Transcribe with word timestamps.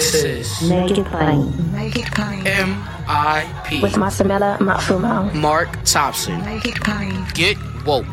This 0.00 0.14
is 0.24 0.62
Make 0.70 0.96
it 0.96 1.04
plain. 1.08 1.72
Make 1.72 1.94
it 1.94 2.06
plain. 2.12 2.46
M.I.P. 2.46 3.82
With 3.82 3.96
Masamela 3.96 4.56
Matfumo. 4.56 5.34
Mark 5.34 5.68
Thompson. 5.84 6.42
Make 6.42 6.64
it 6.64 6.76
plain. 6.76 7.26
Get 7.34 7.58
woke. 7.84 8.06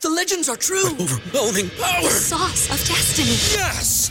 The 0.00 0.08
legends 0.08 0.48
are 0.48 0.56
true. 0.56 0.86
Overwhelming 0.98 1.68
power! 1.78 2.08
Sauce 2.08 2.70
of 2.70 2.78
destiny. 2.88 3.36
Yes! 3.60 4.10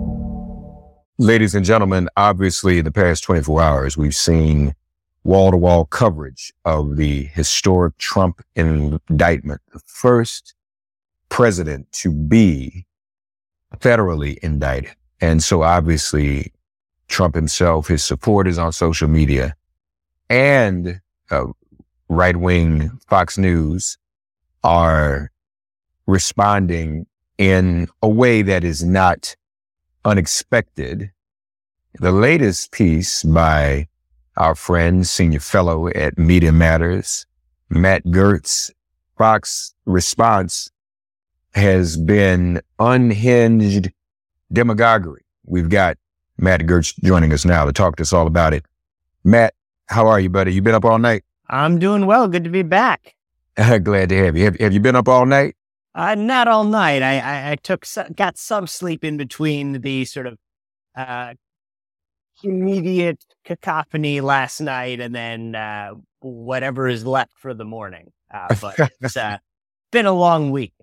Ladies 1.21 1.53
and 1.53 1.63
gentlemen, 1.63 2.09
obviously, 2.17 2.79
in 2.79 2.85
the 2.85 2.91
past 2.91 3.23
24 3.25 3.61
hours, 3.61 3.95
we've 3.95 4.15
seen 4.15 4.73
wall 5.23 5.51
to 5.51 5.57
wall 5.57 5.85
coverage 5.85 6.51
of 6.65 6.95
the 6.95 7.25
historic 7.25 7.95
Trump 7.99 8.41
indictment, 8.55 9.61
the 9.71 9.77
first 9.85 10.55
president 11.29 11.91
to 11.91 12.11
be 12.11 12.87
federally 13.77 14.39
indicted. 14.39 14.95
And 15.21 15.43
so 15.43 15.61
obviously, 15.61 16.53
Trump 17.07 17.35
himself, 17.35 17.87
his 17.87 18.03
supporters 18.03 18.57
on 18.57 18.71
social 18.71 19.07
media, 19.07 19.55
and 20.27 21.01
uh, 21.29 21.45
right 22.09 22.35
wing 22.35 22.99
Fox 23.07 23.37
News 23.37 23.99
are 24.63 25.29
responding 26.07 27.05
in 27.37 27.89
a 28.01 28.09
way 28.09 28.41
that 28.41 28.63
is 28.63 28.83
not 28.83 29.35
unexpected. 30.05 31.11
The 31.99 32.11
latest 32.11 32.71
piece 32.71 33.23
by 33.23 33.87
our 34.37 34.55
friend, 34.55 35.05
senior 35.05 35.39
fellow 35.39 35.87
at 35.89 36.17
Media 36.17 36.51
Matters, 36.51 37.25
Matt 37.69 38.03
Gertz, 38.05 38.71
Fox 39.17 39.73
response 39.85 40.71
has 41.53 41.97
been 41.97 42.61
unhinged 42.79 43.91
demagoguery. 44.51 45.23
We've 45.45 45.69
got 45.69 45.97
Matt 46.37 46.61
Gertz 46.61 46.97
joining 47.03 47.33
us 47.33 47.45
now 47.45 47.65
to 47.65 47.73
talk 47.73 47.97
to 47.97 48.01
us 48.01 48.13
all 48.13 48.25
about 48.25 48.53
it. 48.53 48.65
Matt, 49.23 49.53
how 49.87 50.07
are 50.07 50.19
you, 50.19 50.29
buddy? 50.29 50.53
You 50.53 50.61
been 50.61 50.75
up 50.75 50.85
all 50.85 50.97
night? 50.97 51.23
I'm 51.49 51.77
doing 51.77 52.05
well. 52.05 52.27
Good 52.27 52.45
to 52.45 52.49
be 52.49 52.63
back. 52.63 53.15
Glad 53.83 54.09
to 54.09 54.17
have 54.17 54.37
you. 54.37 54.45
Have, 54.45 54.55
have 54.57 54.73
you 54.73 54.79
been 54.79 54.95
up 54.95 55.07
all 55.07 55.25
night? 55.25 55.55
Uh, 55.93 56.15
not 56.15 56.47
all 56.47 56.63
night. 56.63 57.01
I, 57.01 57.19
I, 57.19 57.51
I 57.51 57.55
took 57.55 57.85
so, 57.85 58.05
got 58.15 58.37
some 58.37 58.67
sleep 58.67 59.03
in 59.03 59.17
between 59.17 59.81
the 59.81 60.05
sort 60.05 60.27
of 60.27 60.37
uh, 60.95 61.33
immediate 62.43 63.23
cacophony 63.43 64.21
last 64.21 64.61
night 64.61 64.99
and 64.99 65.13
then 65.13 65.55
uh, 65.55 65.91
whatever 66.19 66.87
is 66.87 67.05
left 67.05 67.33
for 67.37 67.53
the 67.53 67.65
morning. 67.65 68.11
Uh, 68.33 68.55
but 68.61 68.91
it's 69.01 69.17
uh, 69.17 69.37
been 69.91 70.05
a 70.05 70.13
long 70.13 70.51
week. 70.51 70.73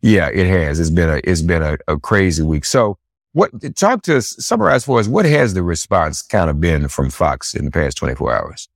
Yeah, 0.00 0.28
it 0.28 0.46
has. 0.46 0.80
It's 0.80 0.90
been 0.90 1.08
a 1.08 1.20
it's 1.22 1.42
been 1.42 1.62
a, 1.62 1.78
a 1.86 1.98
crazy 1.98 2.42
week. 2.42 2.64
So, 2.64 2.98
what 3.34 3.50
talk 3.76 4.02
to 4.02 4.16
us, 4.16 4.34
summarize 4.44 4.84
for 4.84 4.98
us. 4.98 5.06
What 5.06 5.26
has 5.26 5.54
the 5.54 5.62
response 5.62 6.22
kind 6.22 6.50
of 6.50 6.60
been 6.60 6.88
from 6.88 7.08
Fox 7.08 7.54
in 7.54 7.64
the 7.64 7.70
past 7.70 7.98
twenty 7.98 8.16
four 8.16 8.34
hours? 8.34 8.68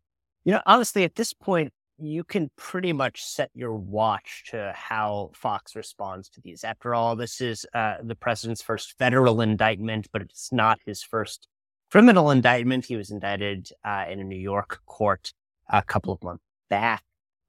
You 0.45 0.53
know, 0.53 0.63
honestly, 0.67 1.03
at 1.03 1.17
this 1.17 1.33
point, 1.33 1.73
you 1.99 2.25
can 2.25 2.51
pretty 2.57 2.93
much 2.93 3.25
set 3.25 3.51
your 3.55 3.75
watch 3.75 4.45
to 4.51 4.73
how 4.75 5.31
Fox 5.35 5.75
responds 5.75 6.29
to 6.31 6.41
these. 6.41 6.65
After 6.65 6.95
all, 6.95 7.17
this 7.17 7.41
is 7.41 7.67
uh, 7.75 7.97
the 8.03 8.15
president's 8.15 8.63
first 8.63 8.99
federal 8.99 9.41
indictment, 9.41 10.09
but 10.13 10.23
it's 10.23 10.53
not 10.53 10.79
his 10.85 11.03
first 11.03 11.49
criminal 11.91 12.31
indictment. 12.31 12.85
He 12.85 12.97
was 12.97 13.11
indicted 13.11 13.71
uh, 13.85 14.05
in 14.11 14.21
a 14.21 14.25
New 14.25 14.39
York 14.39 14.81
court 14.87 15.33
a 15.69 15.83
couple 15.83 16.13
of 16.13 16.23
months 16.23 16.45
back. 16.69 17.03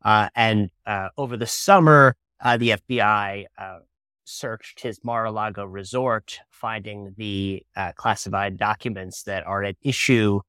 Uh, 0.04 0.30
and 0.36 0.70
uh, 0.86 1.10
over 1.18 1.36
the 1.36 1.48
summer, 1.48 2.16
uh, 2.40 2.56
the 2.56 2.70
FBI 2.70 3.46
uh, 3.58 3.80
searched 4.24 4.80
his 4.82 5.00
Mar-a-Lago 5.04 5.66
resort, 5.66 6.40
finding 6.50 7.14
the 7.18 7.66
classified 7.96 8.58
documents 8.58 9.24
that 9.24 9.46
are 9.46 9.64
at 9.64 9.76
issue 9.82 10.40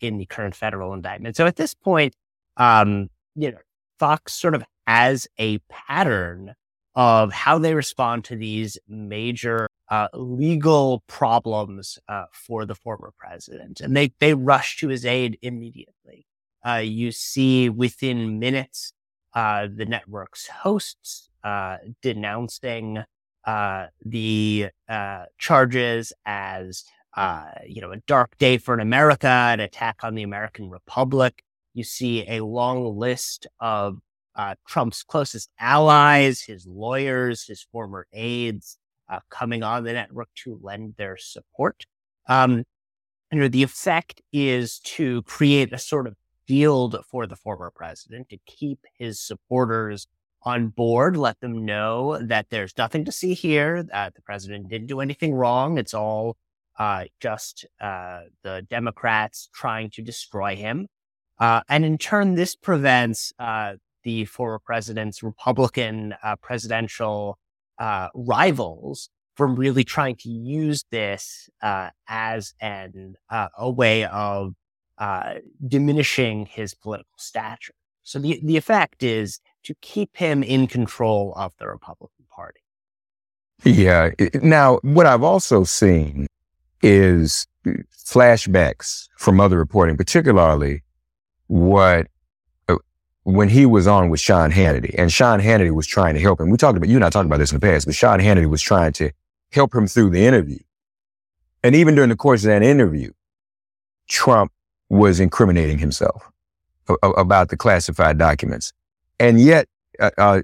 in 0.00 0.18
the 0.18 0.26
current 0.26 0.54
federal 0.54 0.92
indictment. 0.92 1.36
So 1.36 1.46
at 1.46 1.56
this 1.56 1.74
point, 1.74 2.14
um, 2.56 3.08
you 3.38 3.52
know, 3.52 3.58
Fox 3.98 4.34
sort 4.34 4.54
of 4.54 4.64
has 4.86 5.28
a 5.38 5.58
pattern 5.70 6.54
of 6.94 7.32
how 7.32 7.58
they 7.58 7.74
respond 7.74 8.24
to 8.24 8.34
these 8.34 8.76
major 8.88 9.68
uh, 9.88 10.08
legal 10.14 11.04
problems 11.06 11.98
uh, 12.08 12.24
for 12.32 12.66
the 12.66 12.74
former 12.74 13.12
president, 13.16 13.80
and 13.80 13.96
they 13.96 14.12
they 14.18 14.34
rush 14.34 14.76
to 14.78 14.88
his 14.88 15.06
aid 15.06 15.38
immediately. 15.40 16.26
Uh, 16.66 16.82
you 16.84 17.12
see 17.12 17.68
within 17.68 18.38
minutes 18.38 18.92
uh, 19.34 19.68
the 19.72 19.86
network's 19.86 20.48
hosts 20.48 21.30
uh, 21.44 21.76
denouncing 22.02 22.98
uh, 23.46 23.86
the 24.04 24.68
charges 25.38 26.12
as 26.26 26.84
you 27.66 27.80
know 27.80 27.92
a 27.92 27.98
dark 28.06 28.36
day 28.38 28.58
for 28.58 28.74
an 28.74 28.80
America, 28.80 29.28
an 29.28 29.60
attack 29.60 29.98
on 30.02 30.16
the 30.16 30.24
American 30.24 30.68
Republic. 30.68 31.44
You 31.78 31.84
see 31.84 32.24
a 32.28 32.40
long 32.40 32.98
list 32.98 33.46
of 33.60 33.98
uh, 34.34 34.56
Trump's 34.66 35.04
closest 35.04 35.48
allies, 35.60 36.42
his 36.42 36.66
lawyers, 36.66 37.46
his 37.46 37.62
former 37.70 38.08
aides, 38.12 38.78
uh, 39.08 39.20
coming 39.30 39.62
on 39.62 39.84
the 39.84 39.92
network 39.92 40.28
to 40.42 40.58
lend 40.60 40.94
their 40.96 41.16
support. 41.16 41.86
Um, 42.28 42.64
you 43.30 43.38
know, 43.38 43.46
the 43.46 43.62
effect 43.62 44.20
is 44.32 44.80
to 44.80 45.22
create 45.22 45.72
a 45.72 45.78
sort 45.78 46.08
of 46.08 46.16
field 46.48 46.96
for 47.08 47.28
the 47.28 47.36
former 47.36 47.70
president 47.72 48.28
to 48.30 48.38
keep 48.44 48.80
his 48.98 49.20
supporters 49.20 50.08
on 50.42 50.68
board, 50.70 51.16
let 51.16 51.38
them 51.38 51.64
know 51.64 52.18
that 52.20 52.46
there's 52.50 52.76
nothing 52.76 53.04
to 53.04 53.12
see 53.12 53.34
here, 53.34 53.84
that 53.84 54.16
the 54.16 54.22
president 54.22 54.68
didn't 54.68 54.88
do 54.88 54.98
anything 54.98 55.32
wrong. 55.32 55.78
It's 55.78 55.94
all 55.94 56.36
uh, 56.76 57.04
just 57.20 57.66
uh, 57.80 58.22
the 58.42 58.66
Democrats 58.68 59.48
trying 59.52 59.90
to 59.90 60.02
destroy 60.02 60.56
him. 60.56 60.88
Uh, 61.40 61.60
and 61.68 61.84
in 61.84 61.98
turn, 61.98 62.34
this 62.34 62.56
prevents 62.56 63.32
uh, 63.38 63.74
the 64.02 64.24
former 64.24 64.58
president's 64.58 65.22
Republican 65.22 66.14
uh, 66.22 66.36
presidential 66.36 67.38
uh, 67.78 68.08
rivals 68.14 69.08
from 69.36 69.54
really 69.54 69.84
trying 69.84 70.16
to 70.16 70.28
use 70.28 70.84
this 70.90 71.48
uh, 71.62 71.90
as 72.08 72.54
an 72.60 73.14
uh, 73.30 73.48
a 73.56 73.70
way 73.70 74.04
of 74.04 74.54
diminishing 75.66 76.46
his 76.46 76.74
political 76.74 77.14
stature. 77.18 77.74
So 78.02 78.18
the 78.18 78.40
the 78.42 78.56
effect 78.56 79.02
is 79.02 79.40
to 79.64 79.74
keep 79.80 80.16
him 80.16 80.42
in 80.42 80.66
control 80.66 81.32
of 81.36 81.52
the 81.58 81.68
Republican 81.68 82.24
Party. 82.34 82.60
Yeah. 83.64 84.10
Now, 84.42 84.78
what 84.82 85.06
I've 85.06 85.22
also 85.22 85.64
seen 85.64 86.26
is 86.82 87.46
flashbacks 87.64 89.08
from 89.18 89.40
other 89.40 89.58
reporting, 89.58 89.96
particularly 89.96 90.82
what 91.48 92.06
uh, 92.68 92.76
when 93.24 93.48
he 93.48 93.66
was 93.66 93.86
on 93.86 94.08
with 94.08 94.20
Sean 94.20 94.50
Hannity, 94.50 94.94
and 94.96 95.12
Sean 95.12 95.40
Hannity 95.40 95.74
was 95.74 95.86
trying 95.86 96.14
to 96.14 96.20
help 96.20 96.40
him. 96.40 96.50
We 96.50 96.56
talked 96.56 96.76
about 96.76 96.88
you 96.88 96.96
and 96.96 97.04
I 97.04 97.10
talked 97.10 97.26
about 97.26 97.38
this 97.38 97.52
in 97.52 97.58
the 97.58 97.66
past, 97.66 97.86
but 97.86 97.94
Sean 97.94 98.20
Hannity 98.20 98.48
was 98.48 98.62
trying 98.62 98.92
to 98.94 99.10
help 99.52 99.74
him 99.74 99.86
through 99.86 100.10
the 100.10 100.24
interview. 100.24 100.58
And 101.62 101.74
even 101.74 101.94
during 101.94 102.10
the 102.10 102.16
course 102.16 102.44
of 102.44 102.48
that 102.48 102.62
interview, 102.62 103.12
Trump 104.08 104.52
was 104.88 105.20
incriminating 105.20 105.78
himself 105.78 106.30
about 107.02 107.50
the 107.50 107.56
classified 107.56 108.18
documents. 108.18 108.72
And 109.20 109.40
yet, 109.40 109.68
uh, 110.00 110.10
uh, 110.16 110.42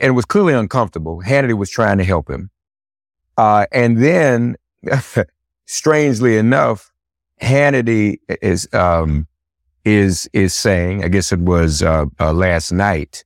and 0.00 0.14
was 0.14 0.24
clearly 0.24 0.54
uncomfortable. 0.54 1.22
Hannity 1.22 1.54
was 1.54 1.70
trying 1.70 1.98
to 1.98 2.04
help 2.04 2.30
him. 2.30 2.50
Uh, 3.36 3.66
and 3.72 4.02
then, 4.02 4.56
strangely 5.66 6.36
enough, 6.36 6.92
Hannity 7.40 8.18
is, 8.40 8.68
um, 8.72 9.26
is 9.86 10.28
is 10.32 10.52
saying, 10.52 11.04
I 11.04 11.08
guess 11.08 11.32
it 11.32 11.38
was 11.38 11.82
uh, 11.82 12.06
uh, 12.20 12.32
last 12.32 12.72
night, 12.72 13.24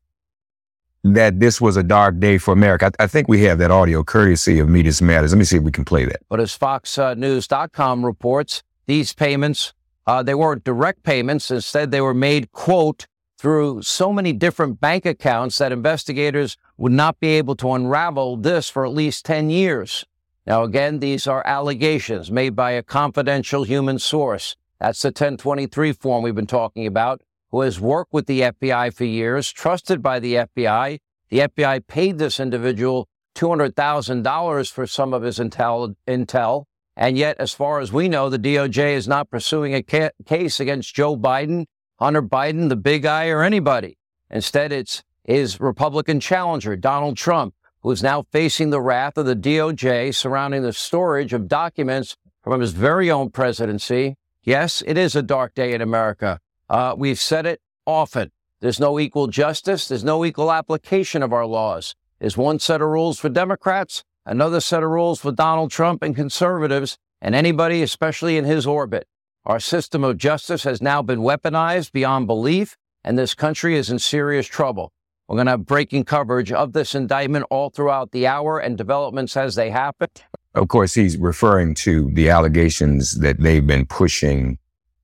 that 1.02 1.40
this 1.40 1.60
was 1.60 1.76
a 1.76 1.82
dark 1.82 2.20
day 2.20 2.36
for 2.38 2.52
America. 2.52 2.92
I, 2.98 3.04
I, 3.04 3.06
think 3.06 3.26
we 3.26 3.42
have 3.44 3.58
that 3.58 3.70
audio 3.70 4.04
courtesy 4.04 4.58
of 4.58 4.68
Media 4.68 4.92
Matters. 5.00 5.32
Let 5.32 5.38
me 5.38 5.44
see 5.44 5.56
if 5.56 5.62
we 5.62 5.72
can 5.72 5.86
play 5.86 6.04
that. 6.04 6.20
But 6.28 6.38
as 6.38 6.56
FoxNews.com 6.56 8.04
uh, 8.04 8.06
reports, 8.06 8.62
these 8.86 9.14
payments, 9.14 9.72
uh, 10.06 10.22
they 10.22 10.34
weren't 10.34 10.62
direct 10.62 11.02
payments. 11.02 11.50
Instead, 11.50 11.90
they 11.90 12.02
were 12.02 12.14
made, 12.14 12.52
quote, 12.52 13.06
through 13.38 13.80
so 13.80 14.12
many 14.12 14.34
different 14.34 14.78
bank 14.82 15.06
accounts 15.06 15.56
that 15.58 15.72
investigators 15.72 16.58
would 16.76 16.92
not 16.92 17.18
be 17.20 17.28
able 17.28 17.56
to 17.56 17.72
unravel 17.72 18.36
this 18.36 18.68
for 18.68 18.84
at 18.84 18.92
least 18.92 19.24
10 19.24 19.48
years. 19.48 20.04
Now, 20.46 20.62
again, 20.64 20.98
these 20.98 21.26
are 21.26 21.46
allegations 21.46 22.30
made 22.30 22.54
by 22.54 22.72
a 22.72 22.82
confidential 22.82 23.64
human 23.64 23.98
source. 23.98 24.56
That's 24.80 25.02
the 25.02 25.08
1023 25.08 25.92
form 25.92 26.22
we've 26.22 26.34
been 26.34 26.46
talking 26.46 26.86
about, 26.86 27.20
who 27.50 27.60
has 27.60 27.80
worked 27.80 28.12
with 28.12 28.26
the 28.26 28.40
FBI 28.40 28.94
for 28.94 29.04
years, 29.04 29.52
trusted 29.52 30.02
by 30.02 30.18
the 30.18 30.34
FBI. 30.34 30.98
The 31.28 31.38
FBI 31.38 31.86
paid 31.86 32.18
this 32.18 32.40
individual 32.40 33.08
$200,000 33.36 34.72
for 34.72 34.86
some 34.86 35.12
of 35.14 35.22
his 35.22 35.38
intel, 35.38 35.94
intel. 36.08 36.64
And 36.96 37.16
yet, 37.16 37.36
as 37.38 37.52
far 37.52 37.80
as 37.80 37.92
we 37.92 38.08
know, 38.08 38.28
the 38.28 38.38
DOJ 38.38 38.94
is 38.94 39.06
not 39.06 39.30
pursuing 39.30 39.74
a 39.74 39.82
ca- 39.82 40.10
case 40.26 40.60
against 40.60 40.94
Joe 40.94 41.16
Biden 41.16 41.66
Hunter 42.00 42.22
Biden, 42.22 42.70
the 42.70 42.76
big 42.76 43.02
guy, 43.02 43.28
or 43.28 43.42
anybody. 43.42 43.98
Instead, 44.30 44.72
it's 44.72 45.02
his 45.22 45.60
Republican 45.60 46.18
challenger, 46.18 46.74
Donald 46.74 47.18
Trump, 47.18 47.54
who 47.82 47.90
is 47.90 48.02
now 48.02 48.24
facing 48.32 48.70
the 48.70 48.80
wrath 48.80 49.18
of 49.18 49.26
the 49.26 49.36
DOJ 49.36 50.14
surrounding 50.14 50.62
the 50.62 50.72
storage 50.72 51.34
of 51.34 51.46
documents 51.46 52.16
from 52.42 52.62
his 52.62 52.72
very 52.72 53.10
own 53.10 53.28
presidency. 53.28 54.16
Yes, 54.42 54.82
it 54.86 54.96
is 54.96 55.14
a 55.14 55.22
dark 55.22 55.54
day 55.54 55.74
in 55.74 55.82
America. 55.82 56.40
Uh, 56.68 56.94
we've 56.96 57.18
said 57.18 57.44
it 57.44 57.60
often. 57.84 58.32
There's 58.60 58.80
no 58.80 58.98
equal 58.98 59.26
justice. 59.26 59.86
There's 59.86 60.04
no 60.04 60.24
equal 60.24 60.50
application 60.50 61.22
of 61.22 61.32
our 61.32 61.46
laws. 61.46 61.94
There's 62.18 62.36
one 62.36 62.58
set 62.58 62.80
of 62.80 62.88
rules 62.88 63.18
for 63.18 63.28
Democrats, 63.28 64.02
another 64.24 64.60
set 64.60 64.82
of 64.82 64.90
rules 64.90 65.20
for 65.20 65.32
Donald 65.32 65.70
Trump 65.70 66.02
and 66.02 66.16
conservatives, 66.16 66.96
and 67.20 67.34
anybody, 67.34 67.82
especially 67.82 68.38
in 68.38 68.44
his 68.44 68.66
orbit. 68.66 69.06
Our 69.44 69.60
system 69.60 70.04
of 70.04 70.16
justice 70.16 70.64
has 70.64 70.80
now 70.80 71.02
been 71.02 71.20
weaponized 71.20 71.92
beyond 71.92 72.26
belief, 72.26 72.76
and 73.04 73.18
this 73.18 73.34
country 73.34 73.76
is 73.76 73.90
in 73.90 73.98
serious 73.98 74.46
trouble. 74.46 74.92
We're 75.28 75.36
going 75.36 75.46
to 75.46 75.52
have 75.52 75.66
breaking 75.66 76.04
coverage 76.04 76.50
of 76.50 76.72
this 76.72 76.94
indictment 76.94 77.46
all 77.50 77.70
throughout 77.70 78.12
the 78.12 78.26
hour 78.26 78.58
and 78.58 78.76
developments 78.76 79.36
as 79.36 79.54
they 79.54 79.70
happen. 79.70 80.08
Of 80.54 80.68
course, 80.68 80.94
he's 80.94 81.16
referring 81.16 81.74
to 81.76 82.10
the 82.12 82.28
allegations 82.28 83.20
that 83.20 83.40
they've 83.40 83.66
been 83.66 83.86
pushing 83.86 84.58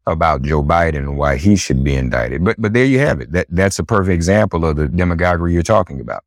about 0.07 0.43
Joe 0.43 0.63
Biden 0.63 0.99
and 0.99 1.19
why 1.19 1.37
he 1.37 1.57
should 1.57 1.83
be 1.83 1.95
indicted. 1.95 2.45
But 2.45 2.61
but 2.61 2.73
there 2.73 2.85
you 2.85 2.99
have 3.01 3.21
it. 3.21 3.33
That 3.33 3.47
that's 3.51 3.79
a 3.79 3.85
perfect 3.85 4.15
example 4.15 4.65
of 4.65 4.77
the 4.77 4.89
demagoguery 4.89 5.53
you're 5.53 5.63
talking 5.63 6.01
about. 6.01 6.25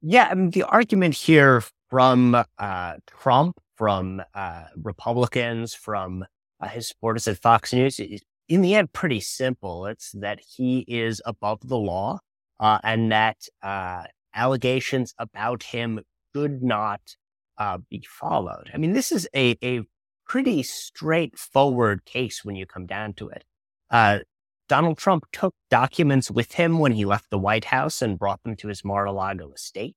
Yeah, 0.00 0.28
I 0.30 0.34
mean, 0.34 0.50
the 0.50 0.64
argument 0.64 1.14
here 1.14 1.62
from 1.88 2.42
uh, 2.58 2.94
Trump, 3.06 3.60
from 3.76 4.22
uh, 4.34 4.64
Republicans, 4.82 5.74
from 5.74 6.24
uh, 6.60 6.68
his 6.68 6.88
supporters 6.88 7.28
at 7.28 7.38
Fox 7.38 7.72
News 7.72 8.00
is 8.00 8.22
in 8.48 8.62
the 8.62 8.74
end 8.74 8.92
pretty 8.92 9.20
simple. 9.20 9.86
It's 9.86 10.12
that 10.12 10.40
he 10.40 10.80
is 10.88 11.22
above 11.24 11.60
the 11.62 11.78
law 11.78 12.18
uh, 12.60 12.78
and 12.82 13.12
that 13.12 13.46
uh, 13.62 14.04
allegations 14.34 15.14
about 15.18 15.62
him 15.62 16.00
should 16.34 16.62
not 16.62 17.00
uh, 17.62 17.78
be 17.90 18.04
followed. 18.08 18.70
I 18.74 18.76
mean, 18.76 18.92
this 18.92 19.12
is 19.12 19.28
a, 19.34 19.56
a 19.62 19.82
pretty 20.26 20.62
straightforward 20.62 22.04
case 22.04 22.44
when 22.44 22.56
you 22.56 22.66
come 22.66 22.86
down 22.86 23.12
to 23.14 23.28
it. 23.28 23.44
Uh, 23.90 24.20
Donald 24.68 24.98
Trump 24.98 25.24
took 25.32 25.54
documents 25.70 26.30
with 26.30 26.52
him 26.52 26.78
when 26.78 26.92
he 26.92 27.04
left 27.04 27.30
the 27.30 27.38
White 27.38 27.66
House 27.66 28.02
and 28.02 28.18
brought 28.18 28.42
them 28.42 28.56
to 28.56 28.68
his 28.68 28.84
Mar-a-Lago 28.84 29.52
estate. 29.52 29.94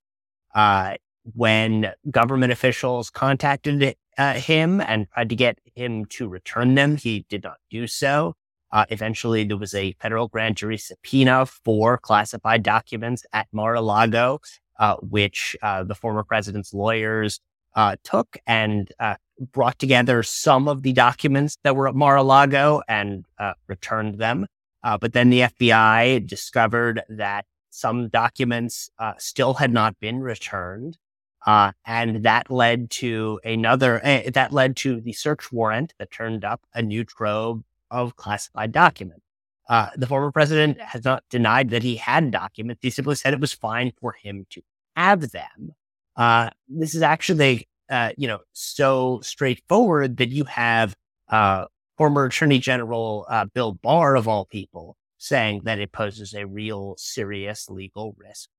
Uh, 0.54 0.96
when 1.34 1.92
government 2.12 2.52
officials 2.52 3.10
contacted 3.10 3.96
uh, 4.18 4.34
him 4.34 4.80
and 4.82 5.08
tried 5.12 5.30
to 5.30 5.36
get 5.36 5.58
him 5.74 6.06
to 6.06 6.28
return 6.28 6.76
them. 6.76 6.98
He 6.98 7.26
did 7.30 7.44
not 7.44 7.58
do 7.70 7.88
so. 7.88 8.34
Uh, 8.72 8.86
eventually, 8.90 9.44
there 9.44 9.58
was 9.58 9.74
a 9.74 9.96
federal 10.02 10.28
grand 10.28 10.58
jury 10.58 10.78
subpoena 10.78 11.46
for 11.46 11.98
classified 11.98 12.62
documents 12.64 13.26
at 13.34 13.48
Mar-a-Lago, 13.52 14.40
uh, 14.80 14.96
which 14.98 15.56
uh, 15.62 15.84
the 15.84 15.96
former 15.96 16.24
president's 16.24 16.74
lawyers 16.74 17.40
uh, 17.76 17.96
took 18.04 18.38
and 18.48 18.92
uh, 19.00 19.16
brought 19.52 19.78
together 19.80 20.24
some 20.24 20.68
of 20.68 20.84
the 20.84 20.94
documents 20.94 21.58
that 21.64 21.76
were 21.76 21.88
at 21.88 21.96
Mar-a-Lago 21.96 22.82
and 22.88 23.26
returned 23.68 24.18
them. 24.18 24.48
but 24.84 25.14
then 25.14 25.30
the 25.30 25.42
FBI 25.42 26.26
discovered 26.26 27.02
that 27.10 27.46
some 27.70 28.08
documents 28.08 28.90
still 29.18 29.56
had 29.56 29.74
not 29.74 30.00
been 30.00 30.20
returned. 30.22 30.98
Uh, 31.46 31.72
and 31.86 32.24
that 32.24 32.50
led 32.50 32.90
to 32.90 33.40
another, 33.44 34.04
uh, 34.06 34.22
that 34.34 34.52
led 34.52 34.76
to 34.76 35.00
the 35.00 35.14
search 35.14 35.52
warrant 35.52 35.94
that 36.00 36.10
turned 36.12 36.44
up 36.44 36.62
a 36.74 36.82
new 36.82 37.04
trove 37.04 37.62
of 37.92 38.16
classified 38.16 38.72
documents. 38.72 39.22
Uh, 39.70 39.90
the 39.96 40.08
former 40.08 40.32
president 40.32 40.80
has 40.82 41.04
not 41.04 41.24
denied 41.30 41.70
that 41.70 41.84
he 41.84 41.96
had 41.98 42.32
documents. 42.32 42.80
He 42.82 42.90
simply 42.90 43.16
said 43.16 43.34
it 43.34 43.40
was 43.40 43.54
fine 43.54 43.92
for 44.00 44.14
him 44.14 44.46
to 44.52 44.62
have 44.96 45.32
them. 45.32 45.74
Uh, 46.16 46.50
this 46.68 46.96
is 46.96 47.02
actually, 47.02 47.68
uh, 47.90 48.12
you 48.18 48.28
know, 48.28 48.40
so 48.54 49.20
straightforward 49.24 50.18
that 50.18 50.30
you 50.30 50.46
have 50.46 50.96
uh, 51.30 51.66
former 51.98 52.26
Attorney 52.26 52.60
General 52.60 53.26
Bill 53.54 53.74
Barr, 53.74 54.16
of 54.16 54.28
all 54.28 54.46
people, 54.46 54.98
saying 55.18 55.62
that 55.66 55.80
it 55.80 55.92
poses 55.92 56.34
a 56.34 56.46
real 56.46 56.96
serious 56.98 57.70
legal 57.70 58.16
risk 58.18 58.50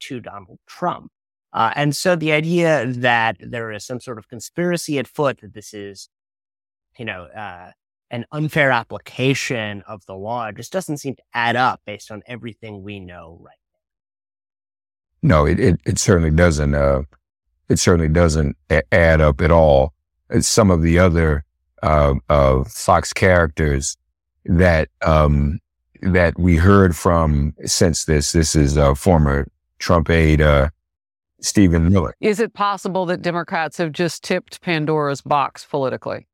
to 0.00 0.20
Donald 0.20 0.58
Trump. 0.66 1.10
Uh, 1.54 1.72
and 1.76 1.94
so 1.94 2.16
the 2.16 2.32
idea 2.32 2.84
that 2.84 3.36
there 3.38 3.70
is 3.70 3.84
some 3.84 4.00
sort 4.00 4.18
of 4.18 4.28
conspiracy 4.28 4.98
at 4.98 5.06
foot 5.06 5.40
that 5.40 5.54
this 5.54 5.72
is, 5.72 6.08
you 6.98 7.04
know, 7.04 7.24
uh, 7.24 7.70
an 8.10 8.24
unfair 8.32 8.72
application 8.72 9.82
of 9.86 10.04
the 10.06 10.14
law 10.14 10.50
just 10.50 10.72
doesn't 10.72 10.98
seem 10.98 11.14
to 11.14 11.22
add 11.32 11.54
up 11.54 11.80
based 11.86 12.10
on 12.10 12.22
everything 12.26 12.82
we 12.82 12.98
know 12.98 13.38
right. 13.40 13.54
No, 15.24 15.46
it, 15.46 15.58
it, 15.58 15.80
it 15.86 15.98
certainly 15.98 16.30
doesn't. 16.30 16.74
Uh, 16.74 17.02
it 17.70 17.78
certainly 17.78 18.10
doesn't 18.10 18.58
a- 18.70 18.94
add 18.94 19.22
up 19.22 19.40
at 19.40 19.50
all. 19.50 19.94
It's 20.28 20.46
some 20.46 20.70
of 20.70 20.82
the 20.82 20.98
other 20.98 21.44
uh, 21.82 22.14
uh, 22.28 22.62
Fox 22.64 23.14
characters 23.14 23.96
that 24.44 24.90
um, 25.00 25.60
that 26.02 26.38
we 26.38 26.56
heard 26.56 26.94
from 26.94 27.54
since 27.64 28.04
this. 28.04 28.32
This 28.32 28.54
is 28.54 28.76
a 28.76 28.94
former 28.94 29.48
Trump 29.78 30.10
aide 30.10 30.42
uh, 30.42 30.68
Stephen 31.40 31.90
Miller. 31.90 32.14
Is 32.20 32.38
it 32.38 32.52
possible 32.52 33.06
that 33.06 33.22
Democrats 33.22 33.78
have 33.78 33.92
just 33.92 34.22
tipped 34.22 34.60
Pandora's 34.60 35.22
box 35.22 35.64
politically? 35.64 36.28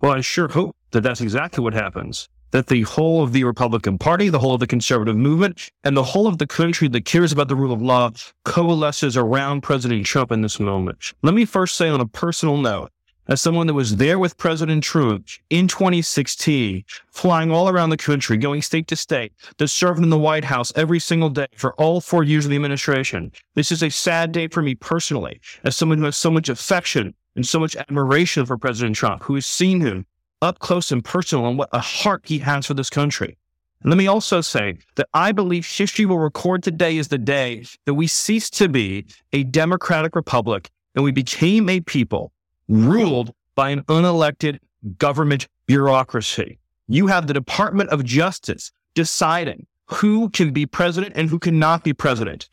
Well, 0.00 0.12
I 0.12 0.22
sure 0.22 0.48
hope 0.48 0.74
that 0.92 1.02
that's 1.02 1.20
exactly 1.20 1.62
what 1.62 1.74
happens. 1.74 2.30
That 2.52 2.66
the 2.66 2.82
whole 2.82 3.22
of 3.22 3.32
the 3.32 3.44
Republican 3.44 3.98
Party, 3.98 4.28
the 4.28 4.38
whole 4.38 4.54
of 4.54 4.60
the 4.60 4.66
conservative 4.66 5.16
movement, 5.16 5.70
and 5.84 5.96
the 5.96 6.02
whole 6.02 6.26
of 6.26 6.38
the 6.38 6.46
country 6.46 6.88
that 6.88 7.04
cares 7.04 7.32
about 7.32 7.48
the 7.48 7.56
rule 7.56 7.72
of 7.72 7.80
law 7.80 8.10
coalesces 8.44 9.16
around 9.16 9.60
President 9.62 10.04
Trump 10.04 10.32
in 10.32 10.42
this 10.42 10.58
moment. 10.58 11.12
Let 11.22 11.34
me 11.34 11.44
first 11.44 11.76
say 11.76 11.88
on 11.88 12.00
a 12.00 12.06
personal 12.06 12.56
note 12.56 12.90
as 13.30 13.40
someone 13.40 13.68
that 13.68 13.74
was 13.74 13.96
there 13.96 14.18
with 14.18 14.36
President 14.36 14.82
Trump 14.82 15.28
in 15.50 15.68
2016, 15.68 16.84
flying 17.12 17.52
all 17.52 17.68
around 17.68 17.90
the 17.90 17.96
country, 17.96 18.36
going 18.36 18.60
state 18.60 18.88
to 18.88 18.96
state, 18.96 19.32
that 19.58 19.68
served 19.68 20.02
in 20.02 20.10
the 20.10 20.18
White 20.18 20.44
House 20.44 20.72
every 20.74 20.98
single 20.98 21.30
day 21.30 21.46
for 21.54 21.72
all 21.74 22.00
four 22.00 22.24
years 22.24 22.44
of 22.44 22.50
the 22.50 22.56
administration. 22.56 23.30
This 23.54 23.70
is 23.70 23.84
a 23.84 23.90
sad 23.90 24.32
day 24.32 24.48
for 24.48 24.62
me 24.62 24.74
personally, 24.74 25.40
as 25.62 25.76
someone 25.76 25.98
who 25.98 26.04
has 26.04 26.16
so 26.16 26.30
much 26.30 26.48
affection 26.48 27.14
and 27.36 27.46
so 27.46 27.60
much 27.60 27.76
admiration 27.76 28.44
for 28.44 28.58
President 28.58 28.96
Trump, 28.96 29.22
who 29.22 29.36
has 29.36 29.46
seen 29.46 29.80
him 29.80 30.06
up 30.42 30.58
close 30.58 30.90
and 30.92 31.04
personal 31.04 31.44
on 31.44 31.56
what 31.56 31.68
a 31.72 31.80
heart 31.80 32.22
he 32.24 32.38
has 32.38 32.66
for 32.66 32.74
this 32.74 32.90
country. 32.90 33.36
And 33.82 33.90
let 33.90 33.96
me 33.96 34.06
also 34.06 34.40
say 34.40 34.78
that 34.96 35.08
I 35.14 35.32
believe 35.32 35.66
history 35.66 36.04
will 36.04 36.18
record 36.18 36.62
today 36.62 36.96
is 36.96 37.08
the 37.08 37.18
day 37.18 37.64
that 37.86 37.94
we 37.94 38.06
ceased 38.06 38.54
to 38.58 38.68
be 38.68 39.06
a 39.32 39.44
democratic 39.44 40.14
republic 40.14 40.70
and 40.94 41.04
we 41.04 41.12
became 41.12 41.68
a 41.68 41.80
people 41.80 42.32
ruled 42.68 43.32
by 43.54 43.70
an 43.70 43.82
unelected 43.84 44.58
government 44.98 45.46
bureaucracy. 45.66 46.58
You 46.88 47.06
have 47.06 47.26
the 47.26 47.34
Department 47.34 47.90
of 47.90 48.04
Justice 48.04 48.70
deciding 48.94 49.66
who 49.86 50.28
can 50.30 50.52
be 50.52 50.66
president 50.66 51.12
and 51.16 51.28
who 51.28 51.38
cannot 51.38 51.84
be 51.84 51.92
president. 51.92 52.48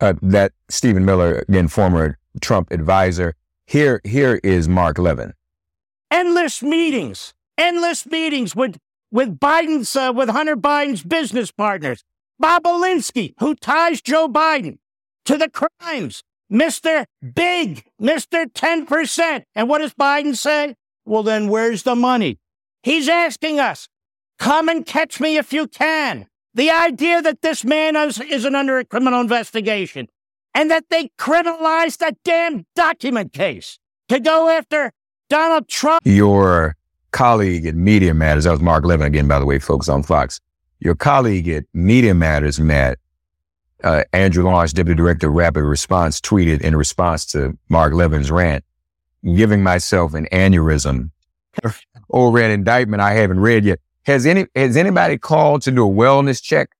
Uh, 0.00 0.14
that 0.22 0.52
Stephen 0.68 1.04
Miller, 1.04 1.44
again, 1.48 1.68
former 1.68 2.18
Trump 2.40 2.70
advisor. 2.70 3.34
Here, 3.66 4.00
here 4.04 4.40
is 4.42 4.68
Mark 4.68 4.98
Levin. 4.98 5.32
Endless 6.12 6.62
meetings, 6.62 7.32
endless 7.56 8.04
meetings 8.04 8.54
with 8.54 8.76
with 9.10 9.40
Biden's 9.40 9.96
uh, 9.96 10.12
with 10.14 10.28
Hunter 10.28 10.56
Biden's 10.56 11.02
business 11.02 11.50
partners, 11.50 12.04
Bobulinski, 12.40 13.32
who 13.38 13.54
ties 13.54 14.02
Joe 14.02 14.28
Biden 14.28 14.76
to 15.24 15.38
the 15.38 15.48
crimes 15.48 16.22
Mr. 16.52 17.06
Big, 17.34 17.84
Mr. 18.00 18.44
10%. 18.44 19.44
And 19.54 19.68
what 19.70 19.78
does 19.78 19.94
Biden 19.94 20.36
say? 20.36 20.74
Well, 21.06 21.22
then 21.22 21.48
where's 21.48 21.82
the 21.82 21.96
money? 21.96 22.38
He's 22.82 23.08
asking 23.08 23.58
us, 23.58 23.88
Come 24.38 24.68
and 24.68 24.84
catch 24.84 25.18
me 25.18 25.38
if 25.38 25.52
you 25.54 25.66
can. 25.66 26.26
The 26.52 26.70
idea 26.70 27.22
that 27.22 27.40
this 27.40 27.64
man 27.64 27.96
is, 27.96 28.20
isn't 28.20 28.54
under 28.54 28.78
a 28.78 28.84
criminal 28.84 29.22
investigation 29.22 30.08
and 30.54 30.70
that 30.70 30.84
they 30.90 31.10
criminalized 31.18 31.98
that 31.98 32.18
damn 32.22 32.66
document 32.76 33.32
case 33.32 33.78
to 34.10 34.20
go 34.20 34.50
after 34.50 34.92
Donald 35.32 35.66
Trump. 35.66 36.02
Your 36.04 36.76
colleague 37.12 37.64
at 37.64 37.74
Media 37.74 38.12
Matters, 38.12 38.44
that 38.44 38.50
was 38.50 38.60
Mark 38.60 38.84
Levin 38.84 39.06
again, 39.06 39.26
by 39.26 39.38
the 39.38 39.46
way, 39.46 39.58
folks 39.58 39.88
on 39.88 40.02
Fox. 40.02 40.38
Your 40.78 40.94
colleague 40.94 41.48
at 41.48 41.64
Media 41.72 42.14
Matters, 42.14 42.60
Matt, 42.60 42.98
uh, 43.82 44.04
Andrew 44.12 44.44
Lawrence, 44.44 44.74
Deputy 44.74 44.94
Director 44.94 45.28
of 45.28 45.34
Rapid 45.34 45.62
Response, 45.62 46.20
tweeted 46.20 46.60
in 46.60 46.76
response 46.76 47.24
to 47.32 47.56
Mark 47.70 47.94
Levin's 47.94 48.30
rant, 48.30 48.62
giving 49.24 49.62
myself 49.62 50.12
an 50.12 50.26
aneurysm 50.32 51.10
over 52.10 52.38
an 52.38 52.50
indictment 52.50 53.00
I 53.00 53.14
haven't 53.14 53.40
read 53.40 53.64
yet. 53.64 53.80
Has 54.02 54.26
any 54.26 54.44
has 54.54 54.76
anybody 54.76 55.16
called 55.16 55.62
to 55.62 55.70
do 55.70 55.88
a 55.88 55.90
wellness 55.90 56.42
check 56.42 56.72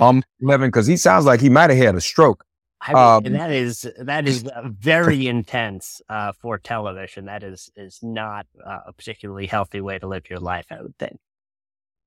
on 0.00 0.24
Levin? 0.40 0.68
Because 0.68 0.86
he 0.86 0.96
sounds 0.96 1.26
like 1.26 1.42
he 1.42 1.50
might 1.50 1.68
have 1.68 1.78
had 1.78 1.94
a 1.94 2.00
stroke. 2.00 2.46
I 2.80 3.20
mean, 3.20 3.32
um, 3.32 3.38
that 3.38 3.50
is 3.50 3.86
that 3.98 4.28
is 4.28 4.44
very 4.64 5.26
intense 5.26 6.00
uh, 6.08 6.32
for 6.32 6.58
television. 6.58 7.26
That 7.26 7.42
is 7.42 7.70
is 7.76 7.98
not 8.02 8.46
uh, 8.64 8.80
a 8.86 8.92
particularly 8.92 9.46
healthy 9.46 9.80
way 9.80 9.98
to 9.98 10.06
live 10.06 10.30
your 10.30 10.38
life. 10.38 10.66
I 10.70 10.82
would 10.82 10.96
think. 10.98 11.18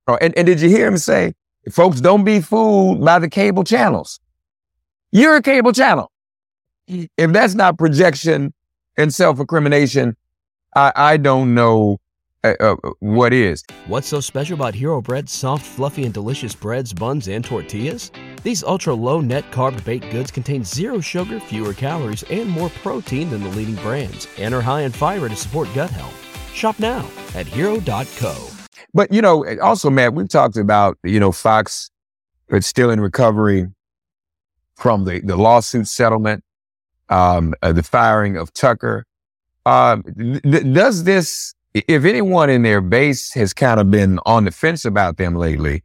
Oh, 0.07 0.17
and, 0.21 0.35
and 0.37 0.45
did 0.45 0.61
you 0.61 0.69
hear 0.69 0.87
him 0.87 0.97
say, 0.97 1.33
"Folks, 1.71 1.99
don't 1.99 2.23
be 2.23 2.39
fooled 2.39 3.03
by 3.03 3.19
the 3.19 3.29
cable 3.29 3.63
channels. 3.63 4.19
You're 5.11 5.35
a 5.35 5.41
cable 5.41 5.73
channel. 5.73 6.11
If 6.87 7.31
that's 7.31 7.53
not 7.53 7.77
projection 7.77 8.53
and 8.97 9.13
self 9.13 9.39
incrimination, 9.39 10.15
I, 10.75 10.91
I 10.95 11.17
don't 11.17 11.53
know 11.53 11.99
uh, 12.43 12.53
uh, 12.59 12.75
what 12.99 13.33
is. 13.33 13.63
What's 13.87 14.07
so 14.07 14.19
special 14.19 14.55
about 14.55 14.73
Hero 14.73 15.01
Bread's 15.01 15.31
soft, 15.31 15.65
fluffy, 15.65 16.05
and 16.05 16.13
delicious 16.13 16.55
breads, 16.55 16.93
buns, 16.93 17.27
and 17.27 17.43
tortillas? 17.43 18.11
These 18.43 18.63
ultra 18.63 18.93
low 18.93 19.21
net 19.21 19.49
carb 19.51 19.83
baked 19.85 20.09
goods 20.11 20.31
contain 20.31 20.63
zero 20.63 20.99
sugar, 20.99 21.39
fewer 21.39 21.73
calories, 21.73 22.23
and 22.23 22.49
more 22.49 22.69
protein 22.81 23.29
than 23.29 23.43
the 23.43 23.49
leading 23.49 23.75
brands, 23.75 24.27
and 24.37 24.53
are 24.53 24.61
high 24.61 24.81
in 24.81 24.91
fiber 24.91 25.29
to 25.29 25.35
support 25.35 25.69
gut 25.75 25.89
health. 25.89 26.17
Shop 26.53 26.79
now 26.79 27.07
at 27.35 27.47
hero.co. 27.47 28.47
But, 28.93 29.11
you 29.13 29.21
know, 29.21 29.45
also, 29.61 29.89
Matt, 29.89 30.13
we've 30.13 30.27
talked 30.27 30.57
about, 30.57 30.97
you 31.03 31.19
know, 31.19 31.31
Fox, 31.31 31.89
it's 32.49 32.67
still 32.67 32.89
in 32.89 32.99
recovery 32.99 33.67
from 34.75 35.05
the, 35.05 35.21
the 35.21 35.37
lawsuit 35.37 35.87
settlement, 35.87 36.43
um, 37.07 37.53
uh, 37.61 37.71
the 37.71 37.83
firing 37.83 38.35
of 38.35 38.51
Tucker. 38.51 39.05
Um, 39.65 40.03
th- 40.43 40.73
does 40.73 41.05
this 41.05 41.53
if 41.73 42.05
anyone 42.05 42.49
in 42.49 42.63
their 42.63 42.81
base 42.81 43.33
has 43.33 43.53
kind 43.53 43.79
of 43.79 43.89
been 43.89 44.19
on 44.25 44.45
the 44.45 44.51
fence 44.51 44.85
about 44.85 45.17
them 45.17 45.35
lately, 45.35 45.83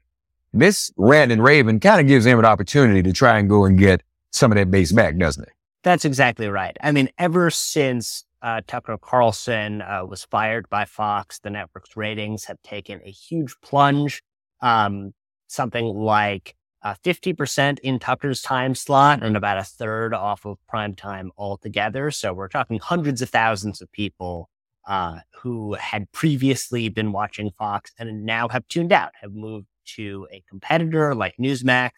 this 0.52 0.90
rant 0.97 1.33
and 1.33 1.43
Raven 1.43 1.81
kind 1.81 2.00
of 2.00 2.07
gives 2.07 2.25
them 2.25 2.38
an 2.38 2.45
opportunity 2.45 3.02
to 3.02 3.12
try 3.12 3.38
and 3.38 3.49
go 3.49 3.64
and 3.64 3.78
get 3.78 4.02
some 4.31 4.50
of 4.50 4.57
that 4.57 4.71
base 4.71 4.93
back, 4.93 5.16
doesn't 5.16 5.45
it? 5.45 5.52
That's 5.83 6.05
exactly 6.05 6.49
right. 6.49 6.76
I 6.83 6.93
mean, 6.93 7.11
ever 7.19 7.50
since 7.50 8.25
uh, 8.43 8.62
Tucker 8.66 8.99
Carlson 8.99 9.83
uh, 9.83 10.05
was 10.05 10.25
fired 10.25 10.69
by 10.69 10.85
Fox, 10.85 11.38
the 11.38 11.50
network's 11.50 11.97
ratings 11.97 12.45
have 12.47 12.61
taken 12.62 13.00
a 13.05 13.11
huge 13.11 13.55
plunge. 13.62 14.23
Um, 14.61 15.12
something 15.49 15.85
like 15.87 16.57
uh, 16.83 16.95
50% 17.05 17.78
in 17.81 17.99
Tucker's 17.99 18.43
time 18.43 18.75
slot 18.75 19.23
and 19.23 19.37
about 19.37 19.59
a 19.59 19.64
third 19.64 20.14
off 20.14 20.45
of 20.45 20.59
prime 20.69 20.95
time 20.95 21.31
altogether. 21.37 22.11
So 22.11 22.33
we're 22.33 22.49
talking 22.49 22.78
hundreds 22.78 23.23
of 23.23 23.31
thousands 23.31 23.81
of 23.81 23.90
people 23.93 24.49
uh, 24.87 25.19
who 25.35 25.75
had 25.75 26.11
previously 26.12 26.88
been 26.88 27.12
watching 27.12 27.50
Fox 27.50 27.93
and 27.99 28.25
now 28.25 28.49
have 28.49 28.66
tuned 28.69 28.93
out, 28.93 29.12
have 29.21 29.35
moved 29.35 29.66
to 29.97 30.26
a 30.33 30.43
competitor 30.49 31.14
like 31.14 31.37
Newsmax 31.38 31.90